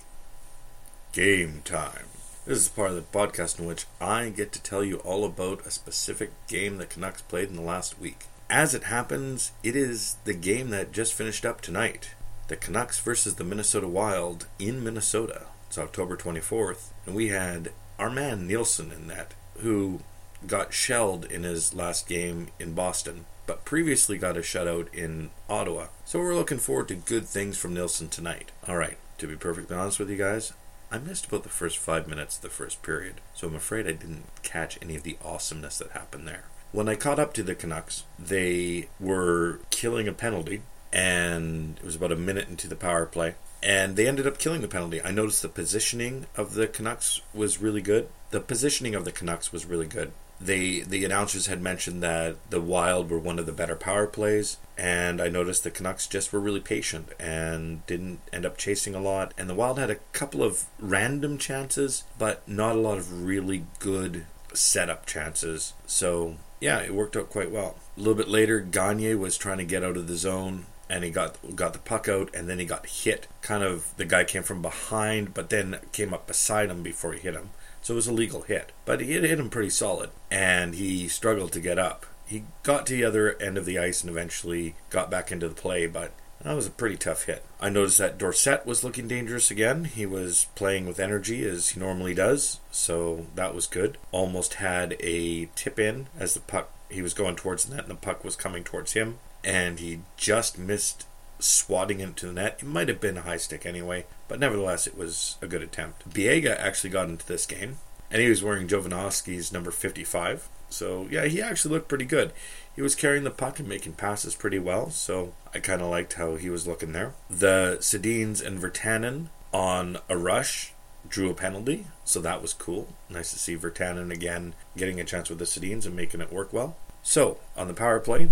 [1.12, 2.06] Game time.
[2.46, 5.66] This is part of the podcast in which I get to tell you all about
[5.66, 8.28] a specific game the Canucks played in the last week.
[8.50, 12.12] As it happens, it is the game that just finished up tonight.
[12.48, 15.48] The Canucks versus the Minnesota Wild in Minnesota.
[15.68, 20.00] It's October 24th, and we had our man Nilsson in that, who
[20.48, 25.88] got shelled in his last game in Boston but previously got a shutout in Ottawa.
[26.06, 28.52] So we're looking forward to good things from Nilsson tonight.
[28.68, 30.54] All right, to be perfectly honest with you guys,
[30.92, 33.92] I missed about the first five minutes of the first period, so I'm afraid I
[33.92, 36.46] didn't catch any of the awesomeness that happened there.
[36.72, 41.96] When I caught up to the Canucks, they were killing a penalty, and it was
[41.96, 45.02] about a minute into the power play, and they ended up killing the penalty.
[45.02, 48.10] I noticed the positioning of the Canucks was really good.
[48.32, 52.62] The positioning of the Canucks was really good they the announcers had mentioned that the
[52.62, 56.40] Wild were one of the better power plays, and I noticed the Canucks just were
[56.40, 59.34] really patient and didn't end up chasing a lot.
[59.38, 63.66] And the Wild had a couple of random chances, but not a lot of really
[63.80, 65.74] good setup chances.
[65.86, 67.76] So yeah, it worked out quite well.
[67.96, 71.10] A little bit later, Gagne was trying to get out of the zone and he
[71.10, 73.28] got got the puck out and then he got hit.
[73.42, 77.20] Kind of the guy came from behind but then came up beside him before he
[77.20, 77.50] hit him.
[77.86, 78.72] So it was a legal hit.
[78.84, 82.08] But he hit him pretty solid, and he struggled to get up.
[82.26, 85.54] He got to the other end of the ice and eventually got back into the
[85.54, 87.46] play, but that was a pretty tough hit.
[87.62, 89.84] I noticed that Dorsett was looking dangerous again.
[89.84, 94.00] He was playing with energy as he normally does, so that was good.
[94.12, 97.92] Almost had a tip in as the puck he was going towards the net and
[97.92, 101.06] the puck was coming towards him, and he just missed
[101.40, 102.60] swatting into the net.
[102.60, 106.10] It might have been a high stick anyway, but nevertheless, it was a good attempt.
[106.10, 107.78] Biega actually got into this game,
[108.12, 110.48] and he was wearing Jovanovski's number 55.
[110.70, 112.34] So, yeah, he actually looked pretty good.
[112.76, 116.14] He was carrying the puck and making passes pretty well, so I kind of liked
[116.14, 117.14] how he was looking there.
[117.30, 120.74] The Sedins and Virtanen on a rush
[121.08, 122.90] drew a penalty, so that was cool.
[123.10, 126.52] Nice to see Virtanen again getting a chance with the Sedins and making it work
[126.52, 126.76] well.
[127.04, 128.32] So, on the power play,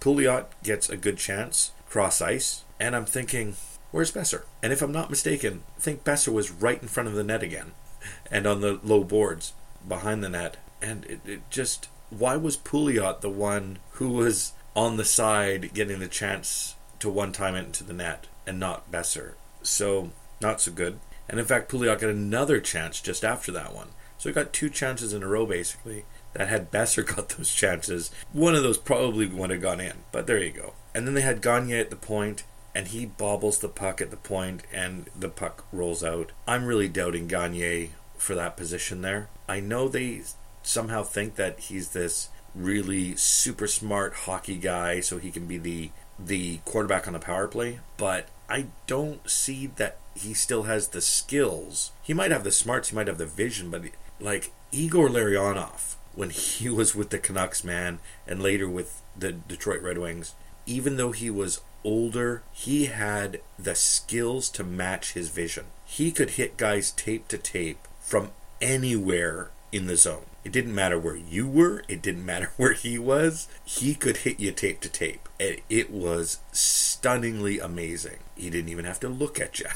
[0.00, 3.56] Pouliot gets a good chance cross ice, and I'm thinking,
[3.90, 4.42] where's Boeser?
[4.62, 7.42] And if I'm not mistaken, I think Boeser was right in front of the net
[7.42, 7.72] again,
[8.30, 9.52] and on the low boards
[9.86, 10.56] behind the net.
[10.80, 15.98] And it, it just, why was Pouliot the one who was on the side getting
[15.98, 19.34] the chance to one time it into the net and not Boeser?
[19.62, 20.98] So, not so good.
[21.28, 23.88] And in fact, Pouliot got another chance just after that one.
[24.18, 26.04] So he got two chances in a row, basically.
[26.34, 30.04] That had Boeser got those chances, one of those probably would have gone in.
[30.12, 30.74] But there you go.
[30.94, 34.16] And then they had Gagne at the point, and he bobbles the puck at the
[34.16, 36.32] point, and the puck rolls out.
[36.46, 39.28] I'm really doubting Gagne for that position there.
[39.48, 40.22] I know they
[40.62, 45.90] somehow think that he's this really super smart hockey guy, so he can be the
[46.18, 51.00] the quarterback on the power play, but I don't see that he still has the
[51.00, 51.92] skills.
[52.02, 53.82] He might have the smarts, he might have the vision, but
[54.18, 59.82] like Igor Larionov, when he was with the Canucks, man, and later with the Detroit
[59.82, 60.34] Red Wings,
[60.66, 65.66] even though he was older, he had the skills to match his vision.
[65.86, 70.24] He could hit guys tape to tape from anywhere in the zone.
[70.44, 73.46] It didn't matter where you were, it didn't matter where he was.
[73.64, 75.28] He could hit you tape to tape.
[75.38, 78.18] And it was stunningly amazing.
[78.34, 79.66] He didn't even have to look at you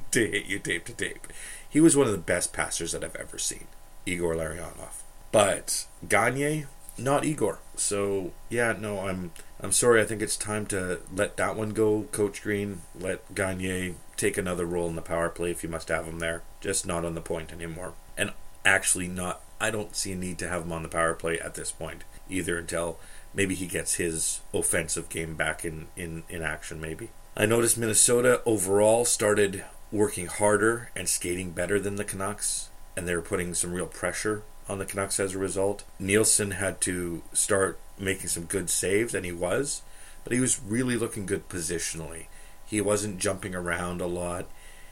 [0.10, 1.28] to hit you tape to tape.
[1.68, 3.68] He was one of the best passers that I've ever seen,
[4.04, 5.05] Igor Larionov.
[5.36, 6.64] But Gagne,
[6.96, 7.58] not Igor.
[7.74, 10.00] So yeah, no, I'm I'm sorry.
[10.00, 12.80] I think it's time to let that one go, Coach Green.
[12.98, 16.42] Let Gagne take another role in the power play if you must have him there.
[16.62, 17.92] Just not on the point anymore.
[18.16, 18.32] And
[18.64, 19.42] actually, not.
[19.60, 22.04] I don't see a need to have him on the power play at this point
[22.30, 22.98] either until
[23.34, 26.80] maybe he gets his offensive game back in in in action.
[26.80, 27.10] Maybe.
[27.36, 33.14] I noticed Minnesota overall started working harder and skating better than the Canucks, and they
[33.14, 35.84] were putting some real pressure on the Canucks as a result.
[35.98, 39.82] Nilsson had to start making some good saves, and he was,
[40.24, 42.26] but he was really looking good positionally.
[42.66, 44.46] He wasn't jumping around a lot.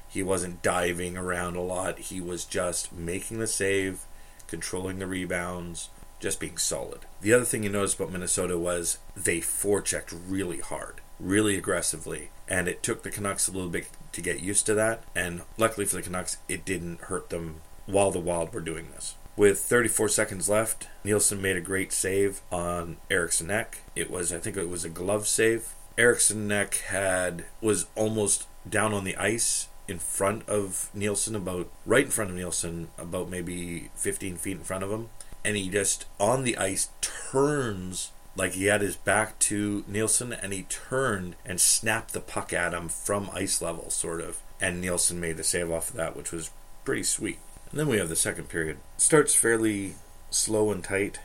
[0.08, 1.98] He wasn't diving around a lot.
[1.98, 4.04] He was just making the save,
[4.46, 5.88] controlling the rebounds,
[6.20, 7.00] just being solid.
[7.20, 12.68] The other thing you noticed about Minnesota was they forechecked really hard, really aggressively, and
[12.68, 15.02] it took the Canucks a little bit to get used to that.
[15.16, 17.56] And luckily for the Canucks, it didn't hurt them
[17.86, 19.16] while the Wild were doing this.
[19.36, 23.78] With 34 seconds left, Nilsson made a great save on Eriksson Ek.
[23.96, 25.74] It was, I think, it was a glove save.
[25.98, 32.04] Eriksson Ek had was almost down on the ice in front of Nilsson, about right
[32.04, 35.08] in front of Nilsson, about maybe 15 feet in front of him,
[35.44, 40.52] and he just on the ice turns like he had his back to Nilsson and
[40.52, 45.20] he turned and snapped the puck at him from ice level, sort of, and Nilsson
[45.20, 46.50] made the save off of that, which was
[46.84, 47.38] pretty sweet.
[47.74, 48.76] And then we have the second period.
[48.98, 49.96] Starts fairly
[50.30, 51.18] slow and tight.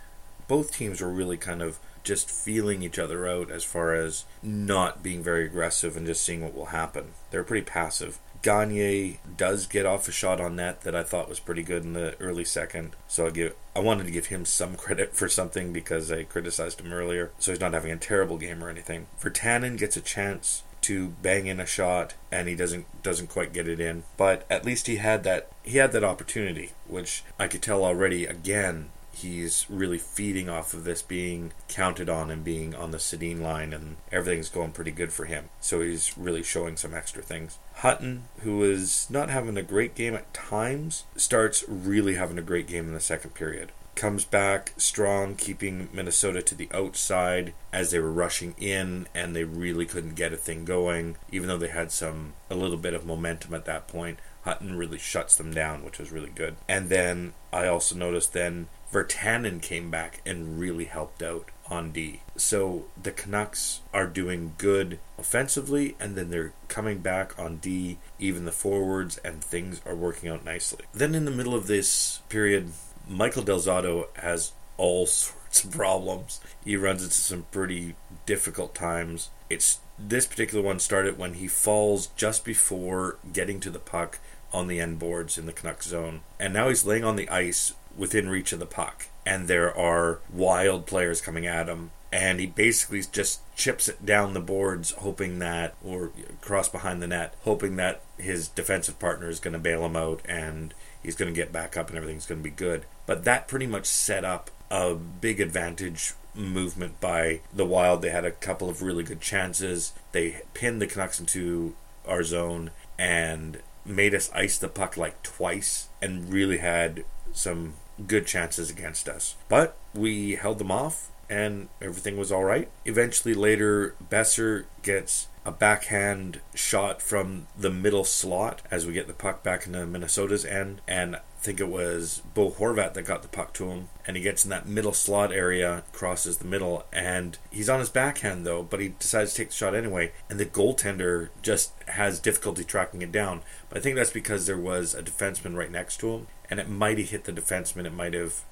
[0.47, 5.03] Both teams were really kind of just feeling each other out as far as not
[5.03, 7.09] being very aggressive and just seeing what will happen.
[7.29, 8.17] They're pretty passive.
[8.41, 11.93] Gagne does get off a shot on net that I thought was pretty good in
[11.93, 12.95] the early second.
[13.07, 16.81] So I give I wanted to give him some credit for something because I criticized
[16.81, 17.29] him earlier.
[17.37, 19.05] So he's not having a terrible game or anything.
[19.21, 23.67] Virtanen gets a chance to bang in a shot and he doesn't doesn't quite get
[23.67, 24.03] it in.
[24.17, 28.25] But at least he had that he had that opportunity, which I could tell already
[28.25, 28.89] again
[29.21, 33.73] he's really feeding off of this being counted on and being on the Sedin line,
[33.73, 35.49] and everything's going pretty good for him.
[35.59, 37.57] So he's really showing some extra things.
[37.75, 42.67] Hutton, who is not having a great game at times, starts really having a great
[42.67, 43.71] game in the second period.
[43.99, 49.43] Comes back strong, keeping Minnesota to the outside as they were rushing in, and they
[49.43, 53.05] really couldn't get a thing going, even though they had some a little bit of
[53.05, 54.19] momentum at that point.
[54.43, 56.55] Hutton really shuts them down, which was really good.
[56.65, 62.21] And then I also noticed then Virtanen came back and really helped out on D.
[62.37, 68.45] So the Canucks are doing good offensively, and then they're coming back on D, even
[68.45, 70.85] the forwards, and things are working out nicely.
[70.93, 72.71] Then in the middle of this period,
[73.09, 76.39] Michael Del Zotto has all sorts of problems.
[76.63, 77.95] He runs into some pretty
[78.25, 79.29] difficult times.
[79.49, 84.19] It's this particular one started when he falls just before getting to the puck
[84.53, 86.21] on the end boards in the Canuck zone.
[86.39, 89.07] And now he's laying on the ice within reach of the puck.
[89.25, 91.91] And there are wild players coming at him.
[92.11, 97.07] And he basically just chips it down the boards, hoping that, or cross behind the
[97.07, 101.33] net, hoping that his defensive partner is going to bail him out and he's going
[101.33, 102.85] to get back up and everything's going to be good.
[103.05, 108.01] But that pretty much set up a big advantage movement by the Wild.
[108.01, 109.93] They had a couple of really good chances.
[110.11, 111.75] They pinned the Canucks into
[112.07, 117.73] our zone and made us ice the puck like twice and really had some
[118.07, 119.35] good chances against us.
[119.47, 122.69] But we held them off and everything was all right.
[122.85, 129.13] Eventually, later, Boeser gets a backhand shot from the middle slot as we get the
[129.13, 133.27] puck back into Minnesota's end, and I think it was Bo Horvat that got the
[133.27, 137.39] puck to him, and he gets in that middle slot area, crosses the middle, and
[137.49, 140.45] he's on his backhand though, but he decides to take the shot anyway, and the
[140.45, 143.41] goaltender just has difficulty tracking it down.
[143.69, 146.69] But I think that's because there was a defenseman right next to him, and it
[146.69, 147.85] might have hit the defenseman.
[147.85, 148.43] It might have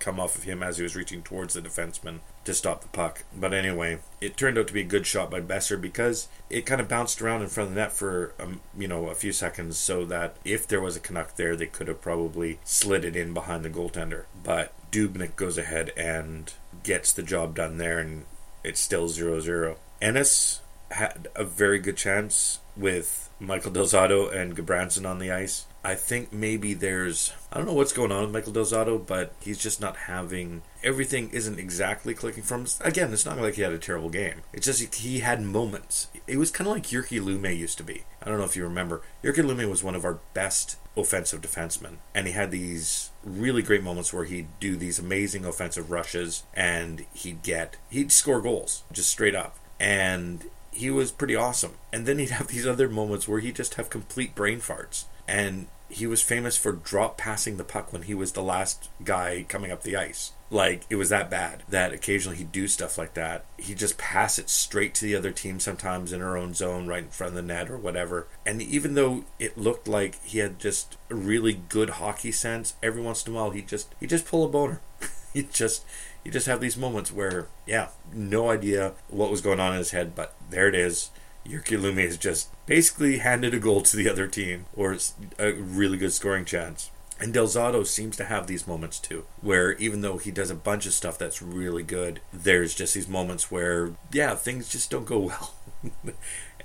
[0.00, 3.24] come off of him as he was reaching towards the defenseman to stop the puck.
[3.36, 6.80] But anyway, it turned out to be a good shot by Boeser because it kind
[6.80, 9.78] of bounced around in front of the net for um, you know a few seconds,
[9.78, 13.34] so that if there was a Canuck there, they could have probably slid it in
[13.34, 14.24] behind the goaltender.
[14.42, 18.24] But Dubnyk goes ahead and gets the job done there, and
[18.64, 19.76] it's still 0-0.
[20.00, 20.60] Ennis
[20.90, 25.66] had a very good chance with Michael Del Zotto and Gudbranson on the ice.
[25.82, 29.32] I think maybe there's I don't know what's going on with Michael Del Zotto, but
[29.40, 32.70] he's just not having everything isn't exactly clicking from him.
[32.80, 34.42] Again, it's not like he had a terrible game.
[34.52, 36.08] It's just he had moments.
[36.26, 38.04] It was kind of like Jyrki Lumme used to be.
[38.22, 39.02] I don't know if you remember.
[39.24, 43.82] Jyrki Lumme was one of our best offensive defensemen, and he had these really great
[43.82, 49.10] moments where he'd do these amazing offensive rushes and he'd get he'd score goals just
[49.10, 49.56] straight up.
[49.78, 51.74] And he was pretty awesome.
[51.92, 55.04] And then he'd have these other moments where he'd just have complete brain farts.
[55.30, 59.44] And he was famous for drop passing the puck when he was the last guy
[59.48, 60.32] coming up the ice.
[60.50, 63.44] Like it was that bad that occasionally he'd do stuff like that.
[63.56, 67.04] He'd just pass it straight to the other team sometimes in our own zone right
[67.04, 68.26] in front of the net or whatever.
[68.44, 73.00] And even though it looked like he had just a really good hockey sense, every
[73.00, 74.80] once in a while he just he just pull a boner.
[75.32, 75.84] he just
[76.24, 79.92] you just have these moments where, yeah, no idea what was going on in his
[79.92, 81.10] head, but there it is.
[81.46, 84.96] Jyrki Lumme has just basically handed a goal to the other team, or
[85.38, 86.90] a really good scoring chance.
[87.20, 90.54] And Del Zotto seems to have these moments too, where even though he does a
[90.54, 95.04] bunch of stuff that's really good, there's just these moments where, yeah, things just don't
[95.04, 95.54] go well.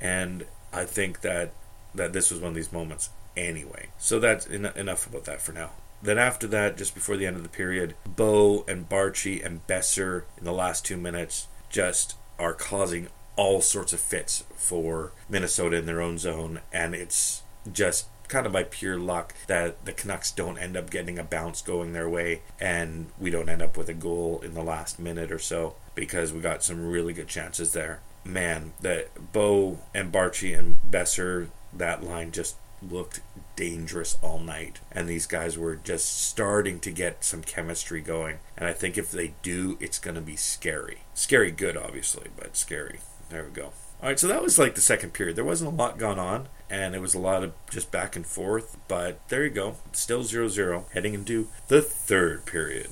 [0.01, 1.51] and I think that
[1.93, 3.87] that this was one of these moments anyway.
[3.97, 5.71] So that's en- enough about that for now.
[6.01, 10.23] Then after that, just before the end of the period, Bo and Baertschi and Boeser
[10.37, 15.85] in the last two minutes just are causing all sorts of fits for Minnesota in
[15.85, 20.57] their own zone, and it's just kind of by pure luck that the Canucks don't
[20.57, 23.93] end up getting a bounce going their way and we don't end up with a
[23.93, 28.01] goal in the last minute or so because we got some really good chances there.
[28.23, 33.21] Man, that Bo and Baertschi and Boeser, that line just looked
[33.55, 34.79] dangerous all night.
[34.91, 38.39] And these guys were just starting to get some chemistry going.
[38.57, 40.99] And I think if they do, it's going to be scary.
[41.13, 42.99] Scary good, obviously, but scary.
[43.29, 43.71] There we go.
[44.01, 45.35] All right, so that was like the second period.
[45.35, 48.25] There wasn't a lot going on, and it was a lot of just back and
[48.25, 49.77] forth, but there you go.
[49.93, 52.89] Still 0 0, heading into the third period.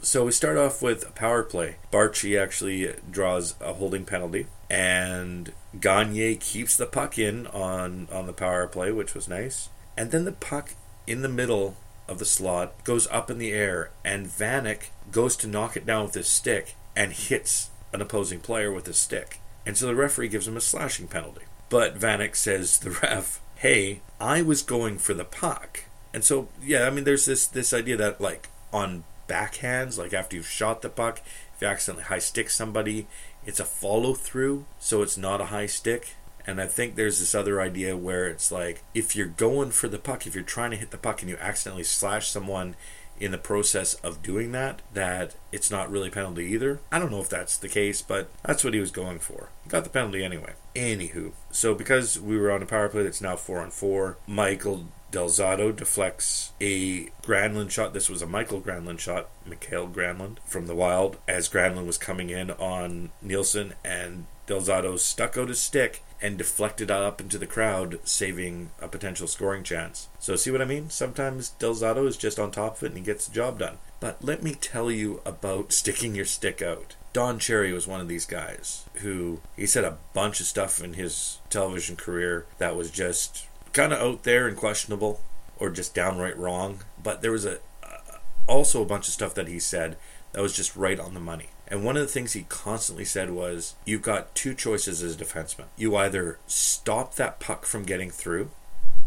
[0.00, 1.76] So we start off with a power play.
[1.92, 8.32] Baertschi actually draws a holding penalty, and Gagne keeps the puck in on, on the
[8.32, 9.68] power play, which was nice.
[9.96, 10.74] And then the puck
[11.06, 11.76] in the middle
[12.08, 16.06] of the slot goes up in the air, and Vanek goes to knock it down
[16.06, 19.40] with his stick and hits an opposing player with his stick.
[19.66, 21.42] And so the referee gives him a slashing penalty.
[21.68, 26.86] But Vanek says the ref, "Hey, I was going for the puck." And so yeah,
[26.86, 30.88] I mean there's this this idea that like on backhands, like after you've shot the
[30.88, 31.20] puck,
[31.54, 33.06] if you accidentally high stick somebody,
[33.44, 36.14] it's a follow through, so it's not a high stick.
[36.46, 39.98] And I think there's this other idea where it's like if you're going for the
[39.98, 42.76] puck, if you're trying to hit the puck and you accidentally slash someone
[43.20, 46.80] in the process of doing that, that it's not really penalty either.
[46.92, 49.50] I don't know if that's the case, but that's what he was going for.
[49.68, 50.54] Got the penalty anyway.
[50.74, 54.86] Anywho, so because we were on a power play that's now four on four, Michael
[55.10, 57.94] Del Zotto deflects a Granlund shot.
[57.94, 62.30] This was a Michael Granlund shot, Mikael Granlund from the Wild, as Granlund was coming
[62.30, 67.46] in on Nilsson and Del Zotto stuck out his stick and deflected up into the
[67.46, 70.08] crowd, saving a potential scoring chance.
[70.18, 70.90] So, see what I mean?
[70.90, 73.78] Sometimes Del Zotto is just on top of it and he gets the job done.
[74.00, 76.96] But let me tell you about sticking your stick out.
[77.12, 80.94] Don Cherry was one of these guys who he said a bunch of stuff in
[80.94, 85.20] his television career that was just kind of out there and questionable
[85.58, 86.80] or just downright wrong.
[87.02, 89.96] But there was a uh, also a bunch of stuff that he said
[90.32, 91.48] that was just right on the money.
[91.68, 95.24] And one of the things he constantly said was, You've got two choices as a
[95.24, 95.64] defenseman.
[95.76, 98.50] You either stop that puck from getting through,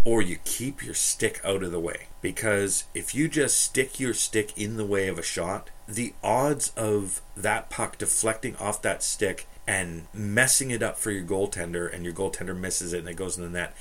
[0.04, 2.08] or you keep your stick out of the way.
[2.22, 6.72] Because if you just stick your stick in the way of a shot, the odds
[6.76, 12.04] of that puck deflecting off that stick and messing it up for your goaltender, and
[12.04, 13.74] your goaltender misses it and it goes in the net,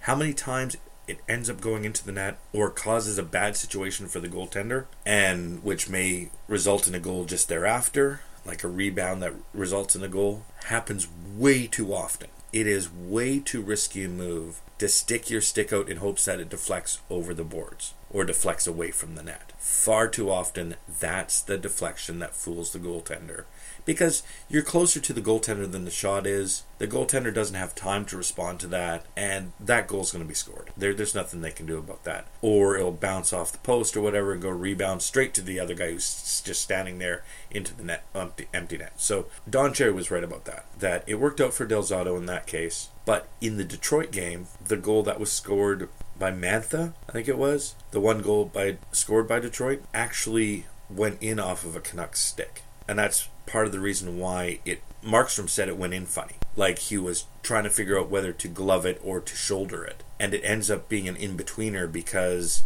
[0.00, 0.76] how many times
[1.06, 4.86] it ends up going into the net or causes a bad situation for the goaltender
[5.04, 10.02] and which may result in a goal just thereafter like a rebound that results in
[10.02, 12.28] a goal happens way too often.
[12.52, 16.40] It is way too risky a move to stick your stick out in hopes that
[16.40, 19.52] it deflects over the boards or deflects away from the net.
[19.58, 23.44] Far too often that's the deflection that fools the goaltender
[23.86, 26.64] because you're closer to the goaltender than the shot is.
[26.78, 30.34] The goaltender doesn't have time to respond to that, and that goal's going to be
[30.34, 30.70] scored.
[30.76, 32.26] There, there's nothing they can do about that.
[32.42, 35.74] Or it'll bounce off the post or whatever and go rebound straight to the other
[35.74, 38.92] guy who's just standing there into the net, empty, empty net.
[38.96, 40.66] So Don Cherry was right about that.
[40.78, 42.90] That it worked out for Del Zotto in that case.
[43.06, 47.38] But in the Detroit game, the goal that was scored by Mantha, I think it
[47.38, 52.20] was, the one goal by scored by Detroit, actually went in off of a Canucks
[52.20, 52.62] stick.
[52.88, 56.34] And that's part of the reason why it Markstrom said it went in funny.
[56.56, 60.02] Like he was trying to figure out whether to glove it or to shoulder it.
[60.18, 62.64] And it ends up being an in betweener because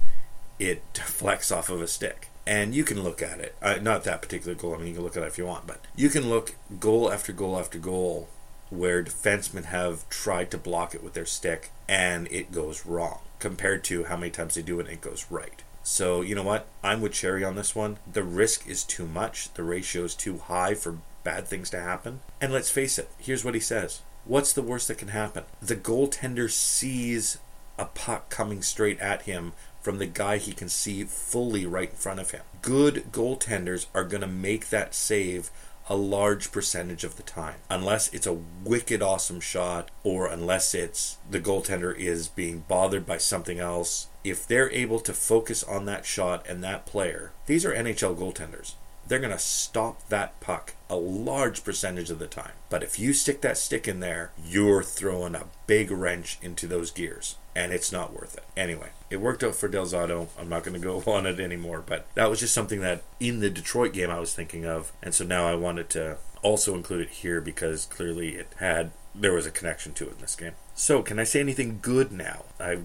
[0.58, 2.28] it deflects off of a stick.
[2.46, 3.54] And you can look at it.
[3.60, 4.74] Uh, not that particular goal.
[4.74, 7.12] I mean, you can look at it if you want, but you can look goal
[7.12, 8.28] after goal after goal
[8.70, 13.82] where defensemen have tried to block it with their stick and it goes wrong compared
[13.82, 15.62] to how many times they do it and it goes right.
[15.82, 16.66] So, you know what?
[16.82, 17.98] I'm with Cherry on this one.
[18.10, 22.20] The risk is too much, the ratio is too high for bad things to happen.
[22.40, 25.44] And let's face it, here's what he says What's the worst that can happen?
[25.60, 27.38] The goaltender sees
[27.78, 31.96] a puck coming straight at him from the guy he can see fully right in
[31.96, 32.42] front of him.
[32.60, 35.50] Good goaltenders are going to make that save
[35.90, 37.56] a large percentage of the time.
[37.68, 43.18] Unless it's a wicked awesome shot or unless it's the goaltender is being bothered by
[43.18, 44.06] something else.
[44.22, 48.74] If they're able to focus on that shot and that player, these are NHL goaltenders.
[49.08, 52.52] They're going to stop that puck a large percentage of the time.
[52.68, 56.92] But if you stick that stick in there, you're throwing a big wrench into those
[56.92, 58.44] gears and it's not worth it.
[58.56, 60.28] Anyway, it worked out for Del Zotto.
[60.38, 63.40] I'm not going to go on it anymore, but that was just something that in
[63.40, 67.02] the Detroit game I was thinking of, and so now I wanted to also include
[67.02, 70.52] it here because clearly it had there was a connection to it in this game.
[70.74, 72.44] So, can I say anything good now?
[72.58, 72.78] I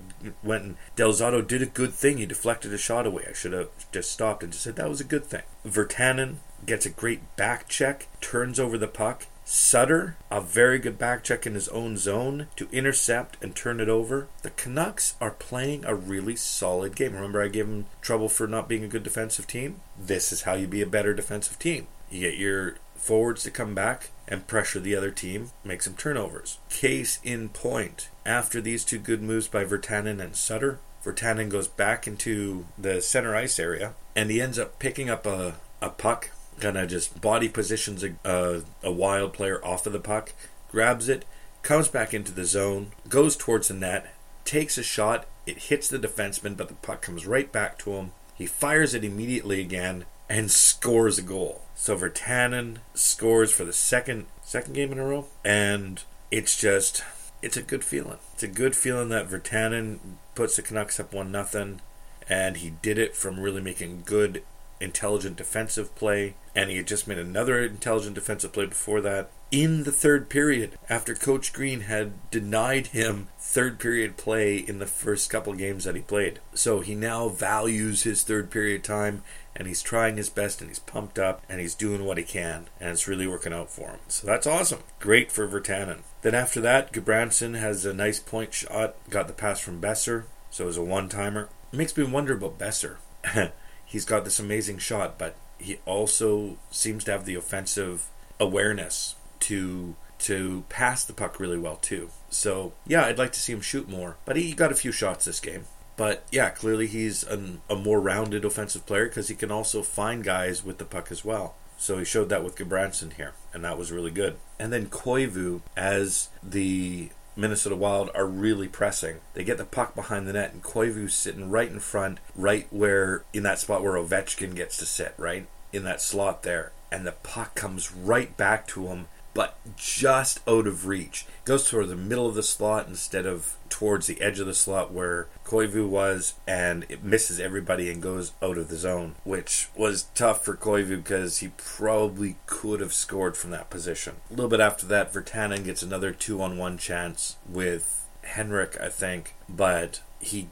[0.43, 2.17] went and Del Zotto did a good thing.
[2.17, 3.26] He deflected a shot away.
[3.30, 5.43] I should have just stopped and just said that was a good thing.
[5.65, 11.23] Virtanen gets a great back check, turns over the puck, Sutter, a very good back
[11.23, 14.27] check in his own zone to intercept and turn it over.
[14.41, 17.13] The Canucks are playing a really solid game.
[17.13, 19.81] Remember, I gave them trouble for not being a good defensive team?
[19.99, 21.87] This is how you be a better defensive team.
[22.09, 26.57] You get your forwards to come back and pressure the other team, make some turnovers.
[26.69, 32.07] Case in point, after these two good moves by Virtanen and Sutter, Virtanen goes back
[32.07, 36.78] into the center ice area and he ends up picking up a, a puck kind
[36.78, 40.34] of just body positions a, a, a wild player off of the puck,
[40.72, 41.26] grabs it,
[41.62, 45.26] comes back into the zone, goes towards the net, takes a shot.
[45.45, 48.12] It hits the defenseman, but the puck comes right back to him.
[48.36, 51.62] He fires it immediately again and scores a goal.
[51.76, 57.03] So Virtanen scores for the second second game in a row, and it's just
[57.41, 58.18] it's a good feeling.
[58.34, 59.99] It's a good feeling that Virtanen
[60.36, 61.82] puts the Canucks up one nothing,
[62.30, 64.43] and he did it from really making good
[64.80, 69.84] intelligent defensive play, and he had just made another intelligent defensive play before that in
[69.84, 75.30] the third period after Coach Green had denied him third period play in the first
[75.30, 76.39] couple games that he played.
[76.53, 79.23] So he now values his third period time
[79.55, 82.67] and he's trying his best and he's pumped up and he's doing what he can
[82.80, 83.99] and it's really working out for him.
[84.07, 84.82] So that's awesome.
[84.99, 85.99] Great for Virtanen.
[86.21, 90.65] Then after that, Gudbranson has a nice point shot, got the pass from Boeser, so
[90.65, 91.49] it was a one timer.
[91.71, 92.97] Makes me wonder about Boeser.
[93.86, 98.07] he's got this amazing shot, but he also seems to have the offensive
[98.39, 102.09] awareness to to pass the puck really well too.
[102.29, 105.25] So yeah, I'd like to see him shoot more, but he got a few shots
[105.25, 105.65] this game.
[105.97, 110.23] But yeah, clearly he's an, a more rounded offensive player because he can also find
[110.23, 111.55] guys with the puck as well.
[111.77, 114.38] So he showed that with Gudbranson here, and that was really good.
[114.59, 119.17] And then Koivu as the Minnesota Wild are really pressing.
[119.33, 123.23] They get the puck behind the net, and Koivu's sitting right in front, right where
[123.33, 127.11] in that spot where Ovechkin gets to sit, right in that slot there, and the
[127.11, 131.27] puck comes right back to him, but just out of reach.
[131.43, 134.93] Goes toward the middle of the slot instead of towards the edge of the slot
[134.93, 140.05] where Koivu was, and it misses everybody and goes out of the zone, which was
[140.15, 144.15] tough for Koivu because he probably could have scored from that position.
[144.31, 148.88] A little bit after that, Virtanen gets another two on one chance with Henrik, I
[148.88, 150.47] think, but he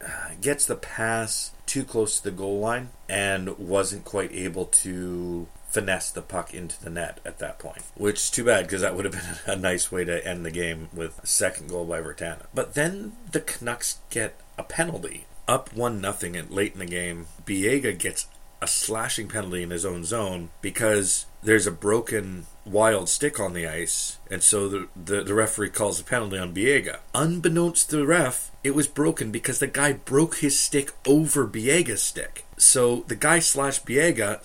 [0.40, 6.10] gets the pass too close to the goal line and wasn't quite able to finesse
[6.10, 9.06] the puck into the net at that point, which is too bad because that would
[9.06, 12.46] have been a nice way to end the game with a second goal by Vertana.
[12.54, 17.26] But then the Canucks get a penalty, up one nothing, and late in the game,
[17.46, 18.26] Biega gets
[18.60, 23.66] a slashing penalty in his own zone because there's a broken wild stick on the
[23.66, 26.98] ice, and so the, the, the, referee calls a penalty on Biega.
[27.12, 32.02] Unbeknownst to the ref, it was broken because the guy broke his stick over Biega's
[32.02, 32.44] stick.
[32.56, 34.44] So the guy slashed Biega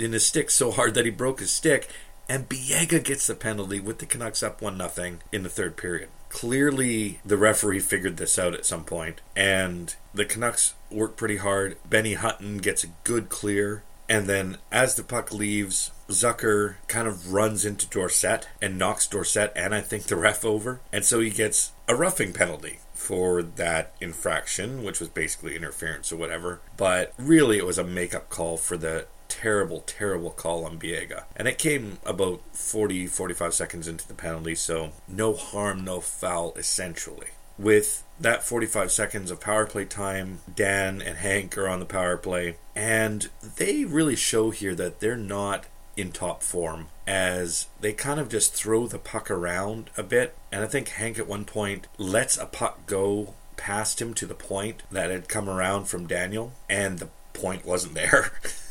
[0.00, 1.88] in his stick so hard that he broke his stick,
[2.28, 6.08] and Biega gets the penalty with the Canucks up one nothing in the third period.
[6.28, 11.76] Clearly, the referee figured this out at some point, and the Canucks work pretty hard.
[11.88, 17.32] Benny Hutton gets a good clear, and then as the puck leaves, Zucker kind of
[17.32, 21.30] runs into Dorsett and knocks Dorsett and I think the ref over, and so he
[21.30, 26.60] gets a roughing penalty for that infraction, which was basically interference or whatever.
[26.76, 31.24] But really, it was a makeup call for the terrible, terrible call on Biega.
[31.36, 36.54] And it came about 40, 45 seconds into the penalty, so no harm, no foul,
[36.56, 37.28] essentially.
[37.58, 42.16] With that 45 seconds of power play time, Dan and Hank are on the power
[42.16, 45.66] play, and they really show here that they're not
[45.96, 50.36] in top form as they kind of just throw the puck around a bit.
[50.52, 54.34] And I think Hank at one point lets a puck go past him to the
[54.34, 58.32] point that had come around from Daniel, and the point wasn't there.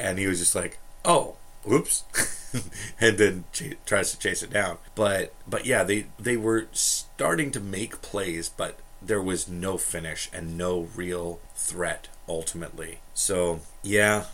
[0.00, 2.04] and he was just like, "Oh, whoops,"
[3.00, 4.78] and then ch- tries to chase it down.
[4.94, 10.28] But but yeah, they they were starting to make plays, but there was no finish
[10.32, 13.00] and no real threat ultimately.
[13.14, 14.24] So yeah,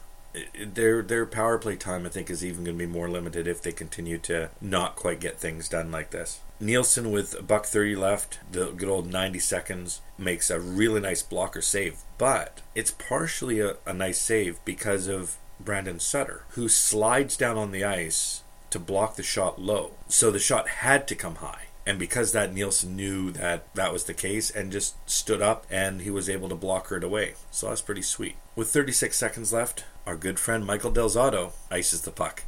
[0.60, 3.62] their their power play time I think is even going to be more limited if
[3.62, 6.40] they continue to not quite get things done like this.
[6.58, 11.22] Nilsson with a buck 30 left, the good old 90 seconds makes a really nice
[11.22, 17.36] blocker save, but it's partially a, a nice save because of Brandon Sutter who slides
[17.36, 19.92] down on the ice to block the shot low.
[20.08, 21.66] So the shot had to come high.
[21.86, 26.02] And because that Nilsson knew that that was the case and just stood up and
[26.02, 27.34] he was able to block her away.
[27.52, 28.36] So that's pretty sweet.
[28.56, 32.42] With 36 seconds left, our good friend Michael Del Zotto ices the puck.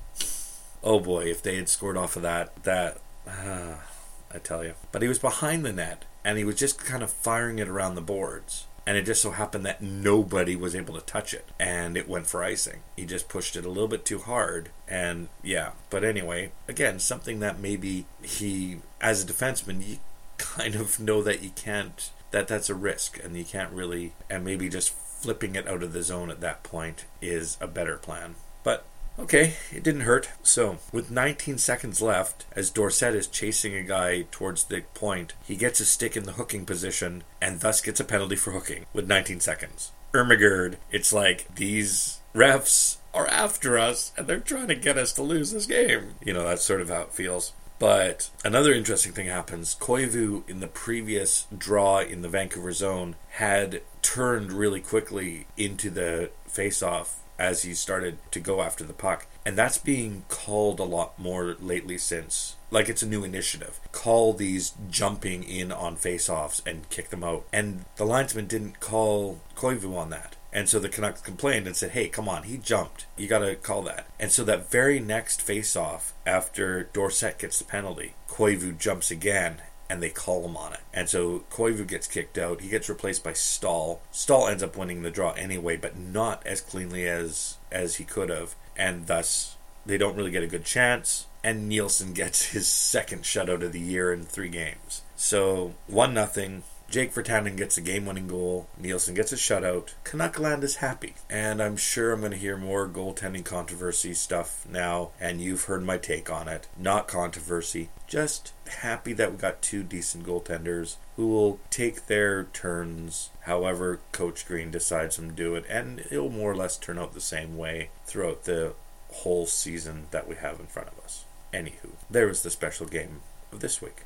[0.82, 3.76] Oh boy, if they had scored off of that, that, uh,
[4.34, 4.74] I tell you.
[4.90, 7.94] But he was behind the net and he was just kind of firing it around
[7.94, 11.94] the boards and it just so happened that nobody was able to touch it and
[11.94, 12.80] it went for icing.
[12.96, 15.72] He just pushed it a little bit too hard and yeah.
[15.90, 19.98] But anyway again something that maybe he as a defenseman you
[20.38, 24.42] kind of know that you can't that that's a risk and you can't really and
[24.42, 28.36] maybe just flipping it out of the zone at that point is a better plan.
[28.64, 28.86] But
[29.18, 30.30] Okay, it didn't hurt.
[30.42, 35.56] So, with 19 seconds left, as Dorsett is chasing a guy towards the point, he
[35.56, 39.08] gets his stick in the hooking position and thus gets a penalty for hooking with
[39.08, 39.90] 19 seconds.
[40.14, 45.22] Ermagerd, it's like these refs are after us and they're trying to get us to
[45.22, 46.14] lose this game.
[46.24, 47.52] You know, that's sort of how it feels.
[47.78, 49.76] But another interesting thing happens.
[49.78, 56.30] Koivu, in the previous draw in the Vancouver zone, had turned really quickly into the
[56.46, 59.26] face-off as he started to go after the puck.
[59.46, 62.56] And that's being called a lot more lately since.
[62.70, 63.80] Like it's a new initiative.
[63.92, 67.46] Call these jumping in on faceoffs and kick them out.
[67.52, 70.36] And the linesman didn't call Koivu on that.
[70.52, 73.06] And so the Canucks complained and said, hey, come on, he jumped.
[73.16, 74.06] You got to call that.
[74.18, 79.60] And so that very next faceoff after Dorsett gets the penalty, Koivu jumps again
[79.90, 80.80] and they call him on it.
[80.92, 82.60] And so Koivu gets kicked out.
[82.60, 84.00] He gets replaced by Staal.
[84.12, 88.30] Staal ends up winning the draw anyway, but not as cleanly as as he could
[88.30, 91.26] have, and thus they don't really get a good chance.
[91.42, 95.02] And Nilsson gets his second shutout of the year in three games.
[95.16, 96.62] So one nothing.
[96.90, 98.66] Jake Virtanen gets a game winning goal.
[98.78, 99.90] Nilsson gets a shutout.
[100.04, 101.14] Canuckland is happy.
[101.28, 105.84] And I'm sure I'm going to hear more goaltending controversy stuff now, and you've heard
[105.84, 106.66] my take on it.
[106.78, 113.30] Not controversy, just happy that we got two decent goaltenders who will take their turns
[113.42, 117.12] however Coach Green decides them to do it, and it'll more or less turn out
[117.12, 118.72] the same way throughout the
[119.10, 121.26] whole season that we have in front of us.
[121.52, 123.20] Anywho, there was the special game
[123.52, 124.04] of this week.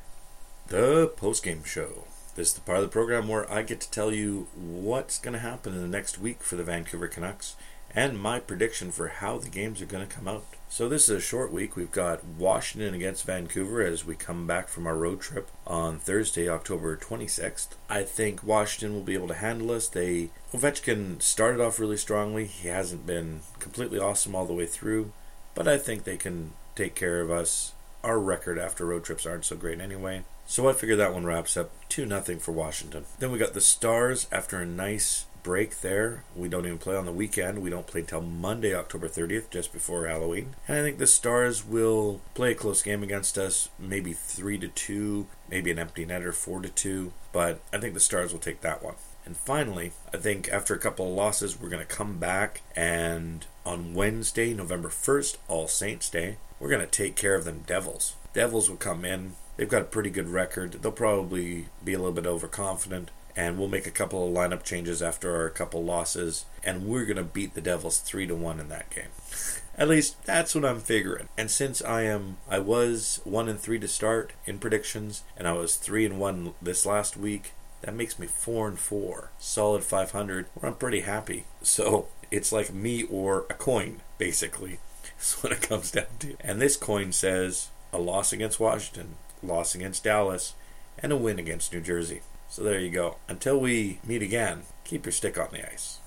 [0.67, 2.05] The post game show.
[2.35, 5.33] This is the part of the program where I get to tell you what's going
[5.33, 7.55] to happen in the next week for the Vancouver Canucks
[7.93, 10.43] and my prediction for how the games are going to come out.
[10.67, 11.75] So, this is a short week.
[11.75, 16.49] We've got Washington against Vancouver as we come back from our road trip on Thursday,
[16.49, 17.75] October 26th.
[17.87, 19.87] I think Washington will be able to handle us.
[19.87, 22.45] They Ovechkin started off really strongly.
[22.45, 25.11] He hasn't been completely awesome all the way through,
[25.53, 27.73] but I think they can take care of us.
[28.03, 30.23] Our record after road trips aren't so great anyway.
[30.45, 33.05] So I figure that one wraps up 2 0 for Washington.
[33.19, 36.23] Then we got the Stars after a nice break there.
[36.35, 37.61] We don't even play on the weekend.
[37.61, 40.55] We don't play until Monday, October 30th, just before Halloween.
[40.67, 44.69] And I think the Stars will play a close game against us, maybe 3 to
[44.69, 48.61] 2, maybe an empty netter 4 to 2, but I think the Stars will take
[48.61, 48.95] that one.
[49.25, 53.45] And finally, I think after a couple of losses, we're going to come back and
[53.65, 58.15] on Wednesday, November 1st, All Saints Day, we're going to take care of them Devils.
[58.33, 59.35] Devils will come in.
[59.57, 60.73] They've got a pretty good record.
[60.73, 65.01] They'll probably be a little bit overconfident, and we'll make a couple of lineup changes
[65.01, 68.69] after our couple losses, and we're going to beat the Devils 3 to 1 in
[68.69, 69.09] that game.
[69.77, 71.29] At least that's what I'm figuring.
[71.37, 75.53] And since I am I was 1 and 3 to start in predictions and I
[75.53, 79.31] was 3 and 1 this last week, that makes me 4 and 4.
[79.39, 80.45] Solid 500.
[80.53, 81.45] Where I'm pretty happy.
[81.63, 84.79] So, it's like me or a coin basically.
[85.17, 86.35] That's what it comes down to.
[86.39, 90.53] And this coin says a loss against Washington, loss against Dallas,
[90.99, 92.21] and a win against New Jersey.
[92.49, 93.17] So there you go.
[93.27, 95.99] Until we meet again, keep your stick on the ice.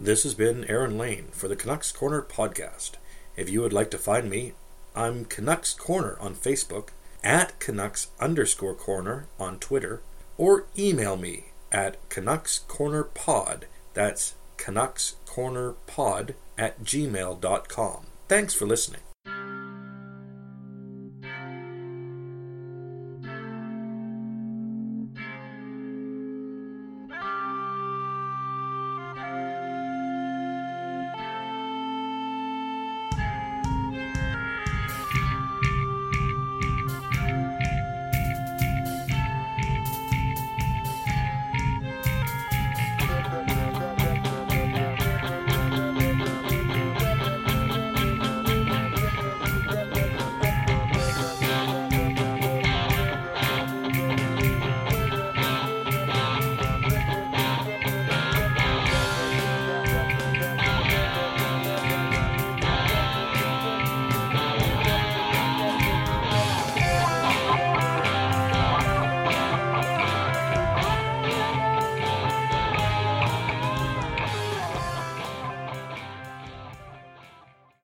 [0.00, 2.92] This has been Aaron Lane for the Canucks Corner podcast.
[3.36, 4.54] If you would like to find me,
[4.94, 6.88] I'm Canucks Corner on Facebook,
[7.22, 10.02] at Canucks underscore corner on Twitter,
[10.36, 13.66] or email me at Canucks Corner Pod.
[13.94, 18.06] That's Canucks Corner Pod at gmail.com.
[18.28, 19.00] Thanks for listening.